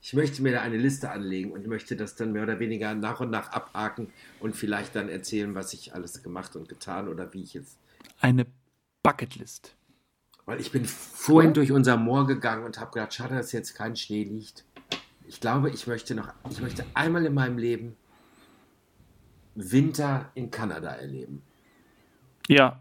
Ich 0.00 0.14
möchte 0.14 0.42
mir 0.42 0.52
da 0.52 0.62
eine 0.62 0.76
Liste 0.76 1.10
anlegen 1.10 1.52
und 1.52 1.60
ich 1.62 1.66
möchte 1.66 1.96
das 1.96 2.14
dann 2.16 2.32
mehr 2.32 2.42
oder 2.42 2.58
weniger 2.58 2.94
nach 2.94 3.20
und 3.20 3.30
nach 3.30 3.52
abhaken 3.52 4.10
und 4.40 4.56
vielleicht 4.56 4.96
dann 4.96 5.08
erzählen, 5.08 5.54
was 5.54 5.72
ich 5.72 5.94
alles 5.94 6.22
gemacht 6.22 6.56
und 6.56 6.68
getan 6.68 7.08
oder 7.08 7.32
wie 7.32 7.42
ich 7.42 7.54
jetzt. 7.54 7.78
Eine 8.20 8.46
Bucketlist. 9.02 9.74
Weil 10.46 10.60
ich 10.60 10.72
bin 10.72 10.84
vorhin 10.84 11.54
durch 11.54 11.72
unser 11.72 11.96
Moor 11.96 12.26
gegangen 12.26 12.64
und 12.64 12.80
habe 12.80 12.90
gedacht, 12.90 13.14
schade, 13.14 13.34
dass 13.34 13.52
jetzt 13.52 13.74
kein 13.74 13.96
Schnee 13.96 14.24
liegt. 14.24 14.64
Ich 15.26 15.40
glaube, 15.40 15.70
ich 15.70 15.86
möchte 15.86 16.14
noch, 16.14 16.28
ich 16.50 16.60
möchte 16.60 16.84
einmal 16.92 17.24
in 17.24 17.32
meinem 17.32 17.56
Leben 17.56 17.96
Winter 19.54 20.30
in 20.34 20.50
Kanada 20.50 20.90
erleben. 20.90 21.42
Ja. 22.48 22.80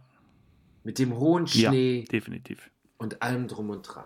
Mit 0.84 1.00
dem 1.00 1.16
hohen 1.18 1.46
Ja, 1.48 1.70
Schnee 1.70 2.04
definitiv. 2.12 2.70
und 2.98 3.22
allem 3.22 3.48
drum 3.48 3.70
und 3.70 3.84
dran. 3.84 4.06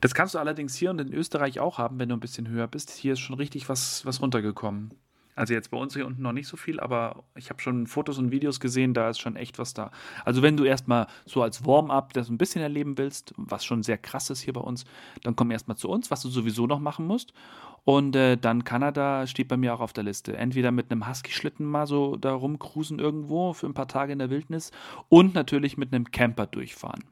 Das 0.00 0.14
kannst 0.14 0.34
du 0.34 0.38
allerdings 0.38 0.74
hier 0.74 0.90
und 0.90 1.00
in 1.00 1.12
Österreich 1.12 1.58
auch 1.60 1.78
haben, 1.78 1.98
wenn 1.98 2.08
du 2.10 2.16
ein 2.16 2.20
bisschen 2.20 2.48
höher 2.48 2.66
bist. 2.66 2.90
Hier 2.90 3.14
ist 3.14 3.20
schon 3.20 3.36
richtig 3.36 3.68
was, 3.68 4.04
was 4.04 4.20
runtergekommen. 4.20 4.92
Also 5.36 5.52
jetzt 5.52 5.70
bei 5.70 5.76
uns 5.76 5.92
hier 5.92 6.06
unten 6.06 6.22
noch 6.22 6.32
nicht 6.32 6.48
so 6.48 6.56
viel, 6.56 6.80
aber 6.80 7.24
ich 7.36 7.50
habe 7.50 7.60
schon 7.60 7.86
Fotos 7.86 8.16
und 8.16 8.32
Videos 8.32 8.58
gesehen, 8.58 8.94
da 8.94 9.10
ist 9.10 9.20
schon 9.20 9.36
echt 9.36 9.58
was 9.58 9.74
da. 9.74 9.90
Also 10.24 10.40
wenn 10.40 10.56
du 10.56 10.64
erstmal 10.64 11.08
so 11.26 11.42
als 11.42 11.66
Warm-up 11.66 12.14
das 12.14 12.30
ein 12.30 12.38
bisschen 12.38 12.62
erleben 12.62 12.96
willst, 12.96 13.34
was 13.36 13.62
schon 13.62 13.82
sehr 13.82 13.98
krass 13.98 14.30
ist 14.30 14.40
hier 14.40 14.54
bei 14.54 14.62
uns, 14.62 14.86
dann 15.22 15.36
komm 15.36 15.50
erstmal 15.50 15.76
zu 15.76 15.90
uns, 15.90 16.10
was 16.10 16.22
du 16.22 16.30
sowieso 16.30 16.66
noch 16.66 16.80
machen 16.80 17.06
musst. 17.06 17.34
Und 17.84 18.16
äh, 18.16 18.38
dann 18.38 18.64
Kanada 18.64 19.26
steht 19.26 19.48
bei 19.48 19.58
mir 19.58 19.74
auch 19.74 19.80
auf 19.80 19.92
der 19.92 20.04
Liste. 20.04 20.36
Entweder 20.38 20.72
mit 20.72 20.90
einem 20.90 21.06
Husky-Schlitten 21.06 21.66
mal 21.66 21.86
so 21.86 22.16
da 22.16 22.32
rumcruisen 22.32 22.98
irgendwo 22.98 23.52
für 23.52 23.66
ein 23.66 23.74
paar 23.74 23.88
Tage 23.88 24.14
in 24.14 24.18
der 24.18 24.30
Wildnis 24.30 24.72
und 25.10 25.34
natürlich 25.34 25.76
mit 25.76 25.92
einem 25.92 26.10
Camper 26.10 26.46
durchfahren. 26.46 27.04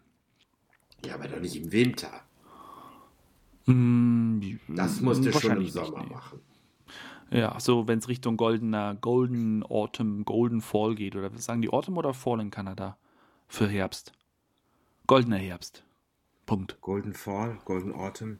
Ja, 1.05 1.15
aber 1.15 1.29
doch 1.29 1.41
nicht 1.41 1.57
im 1.57 1.71
Winter. 1.71 2.09
Mm, 3.67 4.41
Das 4.69 5.03
musst 5.03 5.25
du 5.27 5.33
schon 5.33 5.59
im 5.61 5.69
Sommer 5.69 5.99
nicht, 6.01 6.09
nee. 6.09 6.15
machen. 6.15 6.41
Ja, 7.35 7.59
so 7.59 7.89
wenn 7.89 7.99
es 7.99 8.09
Richtung 8.09 8.37
goldener, 8.37 8.97
Golden 9.01 9.65
Autumn, 9.65 10.25
Golden 10.25 10.61
Fall 10.61 10.95
geht. 10.95 11.17
Oder 11.17 11.35
was 11.35 11.45
sagen 11.45 11.63
die 11.63 11.69
Autumn 11.69 11.99
oder 11.99 12.15
Fall 12.15 12.41
in 12.41 12.51
Kanada? 12.51 12.97
Für 13.49 13.67
Herbst. 13.67 14.13
Goldener 15.09 15.39
Herbst. 15.39 15.83
Punkt. 16.47 16.81
Golden 16.81 17.13
Fall, 17.13 17.59
Golden 17.65 17.93
Autumn. 17.93 18.39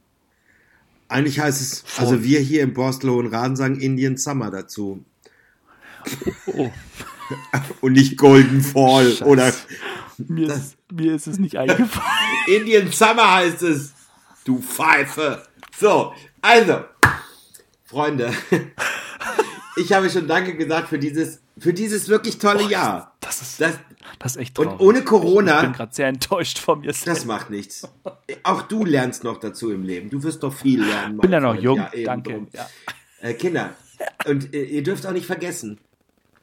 Eigentlich 1.09 1.39
heißt 1.39 1.59
es, 1.59 1.81
Fall. 1.81 2.05
also 2.05 2.23
wir 2.23 2.39
hier 2.39 2.63
im 2.63 2.75
Hohen 2.75 3.27
Raden 3.27 3.57
sagen 3.57 3.79
Indian 3.81 4.15
Summer 4.15 4.49
dazu. 4.49 5.03
Oh, 6.47 6.71
Und 7.81 7.93
nicht 7.93 8.17
Golden 8.17 8.61
Fall 8.61 9.11
Scheiße. 9.11 9.25
oder 9.25 9.53
mir, 10.17 10.53
ist, 10.53 10.77
mir 10.91 11.15
ist 11.15 11.27
es 11.27 11.37
nicht 11.37 11.57
eingefallen. 11.57 12.07
Indian 12.47 12.91
Summer 12.91 13.33
heißt 13.35 13.61
es. 13.63 13.93
Du 14.45 14.59
Pfeife. 14.59 15.43
So, 15.77 16.13
also, 16.41 16.85
Freunde, 17.85 18.33
ich 19.77 19.93
habe 19.93 20.09
schon 20.09 20.27
Danke 20.27 20.55
gesagt 20.55 20.89
für 20.89 20.99
dieses, 20.99 21.39
für 21.57 21.73
dieses 21.73 22.09
wirklich 22.09 22.37
tolle 22.37 22.63
Jahr. 22.69 23.15
Das 23.19 23.41
ist, 23.41 23.61
Das, 23.61 23.77
das 24.19 24.35
ist 24.35 24.41
echt 24.41 24.57
und 24.59 24.65
traurig. 24.67 24.81
ohne 24.81 24.99
Ich 24.99 25.05
Corona, 25.05 25.61
bin 25.61 25.73
gerade 25.73 25.93
sehr 25.93 26.07
enttäuscht 26.07 26.57
von 26.59 26.79
mir 26.81 26.87
das 26.87 27.01
selbst. 27.01 27.25
macht 27.25 27.49
nichts. 27.49 27.87
Auch 28.43 28.63
du 28.63 28.85
lernst 28.85 29.23
noch 29.23 29.37
dazu 29.37 29.71
im 29.71 29.83
Leben. 29.83 30.09
Du 30.09 30.23
wirst 30.23 30.43
doch 30.43 30.53
viel 30.53 30.83
lernen. 30.83 31.15
Ich 31.15 31.21
bin 31.21 31.31
ja 31.31 31.39
noch 31.39 31.55
jung. 31.55 31.77
Ja, 31.77 31.91
Danke. 32.05 32.47
Ja. 32.53 32.67
Äh, 33.21 33.33
Kinder, 33.33 33.73
und 34.27 34.53
äh, 34.53 34.63
ihr 34.63 34.83
dürft 34.83 35.05
auch 35.05 35.11
nicht 35.11 35.25
vergessen, 35.25 35.79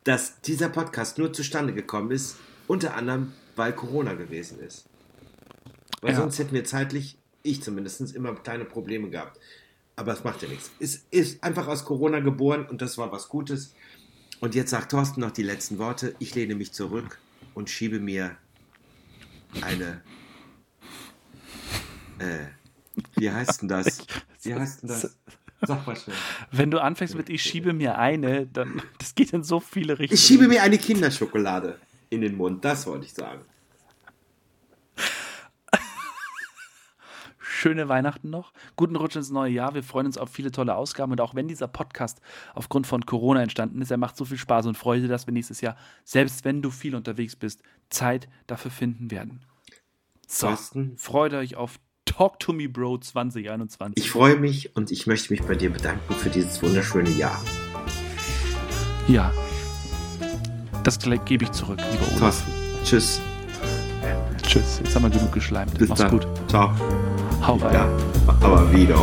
dass 0.05 0.41
dieser 0.43 0.69
Podcast 0.69 1.19
nur 1.19 1.33
zustande 1.33 1.73
gekommen 1.73 2.11
ist, 2.11 2.37
unter 2.67 2.95
anderem, 2.95 3.33
weil 3.57 3.73
Corona 3.73 4.15
gewesen 4.15 4.59
ist. 4.61 4.87
Weil 6.01 6.13
Ja. 6.13 6.17
sonst 6.19 6.39
hätten 6.39 6.55
wir 6.55 6.65
zeitlich, 6.65 7.17
ich 7.43 7.63
zumindest, 7.63 8.15
immer 8.15 8.35
kleine 8.35 8.65
Probleme 8.65 9.11
gehabt. 9.11 9.39
Aber 10.03 10.15
es 10.15 10.25
macht 10.25 10.43
ja 10.43 10.49
nichts. 10.49 10.73
Es 10.81 11.05
ist 11.13 11.45
einfach 11.45 11.69
aus 11.69 11.85
Corona 11.85 12.19
geboren 12.19 12.67
und 12.69 12.83
das 12.83 12.99
war 12.99 13.13
was 13.13 13.29
Gutes. 13.29 13.73
Und 14.41 14.57
jetzt 14.57 14.71
sagt 14.71 14.91
Thorsten 14.91 15.21
noch 15.21 15.31
die 15.31 15.45
letzten 15.45 15.79
Worte. 15.79 16.17
Ich 16.19 16.35
lehne 16.35 16.57
mich 16.57 16.73
zurück 16.73 17.21
und 17.55 17.71
schiebe 17.71 18.01
mir 18.01 18.37
eine. 19.61 20.03
Äh, 22.19 22.47
wie 23.15 23.31
heißt 23.31 23.63
denn 23.63 23.69
das? 23.69 24.05
Wie 24.43 24.53
heißt 24.57 24.83
denn 24.83 24.89
das? 24.89 25.17
Sag 25.61 25.87
mal 25.87 25.95
schnell. 25.95 26.17
Wenn 26.51 26.73
du 26.73 26.83
anfängst 26.83 27.15
mit 27.15 27.31
ich 27.31 27.41
schiebe 27.41 27.73
mir 27.73 27.97
eine, 27.97 28.49
dann 28.49 28.83
das 28.99 29.15
geht 29.15 29.33
in 29.33 29.45
so 29.45 29.61
viele 29.61 30.01
Richtungen. 30.01 30.19
Ich 30.19 30.27
schiebe 30.27 30.49
mir 30.49 30.65
eine 30.65 30.79
Kinderschokolade 30.79 31.79
in 32.11 32.23
den 32.23 32.37
Mund, 32.37 32.65
das 32.65 32.89
wollte 32.89 33.07
ich 33.07 33.15
sagen. 33.15 33.43
Schöne 37.63 37.89
Weihnachten 37.89 38.29
noch. 38.29 38.53
Guten 38.75 38.97
Rutsch 38.97 39.15
ins 39.15 39.31
neue 39.31 39.53
Jahr. 39.53 39.73
Wir 39.73 39.85
freuen 39.85 40.07
uns 40.07 40.19
auf 40.19 40.29
viele 40.29 40.51
tolle 40.51 40.75
Ausgaben. 40.75 41.13
Und 41.13 41.21
auch 41.21 41.37
wenn 41.37 41.47
dieser 41.47 41.69
Podcast 41.69 42.21
aufgrund 42.57 42.89
von 42.89 43.07
Corona 43.07 43.41
entstanden 43.41 43.81
ist, 43.81 43.93
er 43.93 43.99
macht 43.99 44.17
so 44.17 44.25
viel 44.25 44.37
Spaß 44.37 44.67
und 44.67 44.77
Freude, 44.77 45.07
dass 45.07 45.29
wir 45.29 45.33
nächstes 45.33 45.61
Jahr, 45.61 45.77
selbst 46.03 46.45
wenn 46.45 46.61
du 46.61 46.73
viel 46.73 46.97
unterwegs 46.97 47.37
bist, 47.37 47.63
Zeit 47.89 48.29
dafür 48.49 48.73
finden 48.73 49.13
werden. 49.13 49.45
So, 50.27 50.49
Thorsten? 50.49 50.97
freut 50.97 51.35
euch 51.35 51.55
auf 51.55 51.79
Talk 52.05 52.41
to 52.41 52.53
Me 52.53 52.69
Bro 52.69 52.99
2021. 52.99 54.05
Ich 54.05 54.11
freue 54.11 54.35
mich 54.35 54.75
und 54.75 54.91
ich 54.91 55.07
möchte 55.07 55.33
mich 55.33 55.45
bei 55.45 55.55
dir 55.55 55.71
bedanken 55.71 56.15
für 56.15 56.31
dieses 56.31 56.61
wunderschöne 56.65 57.11
Jahr. 57.11 57.41
ja. 59.07 59.33
Das 60.83 60.99
gebe 60.99 61.45
ich 61.45 61.53
zurück, 61.53 61.79
lieber 61.93 62.09
Olaf. 62.09 62.19
Thorsten, 62.19 62.53
tschüss. 62.83 63.23
Tschüss. 64.43 64.81
Jetzt 64.83 64.97
haben 64.97 65.05
wir 65.05 65.11
genug 65.11 65.31
geschleimt. 65.31 65.79
Bis 65.79 65.89
Mach's 65.89 66.01
dann. 66.01 66.11
gut. 66.11 66.27
Ciao. 66.49 66.75
Hau 67.47 67.57
rein. 67.57 67.75
Ja, 67.75 67.89
aber 68.41 68.73
wieder. 68.73 68.97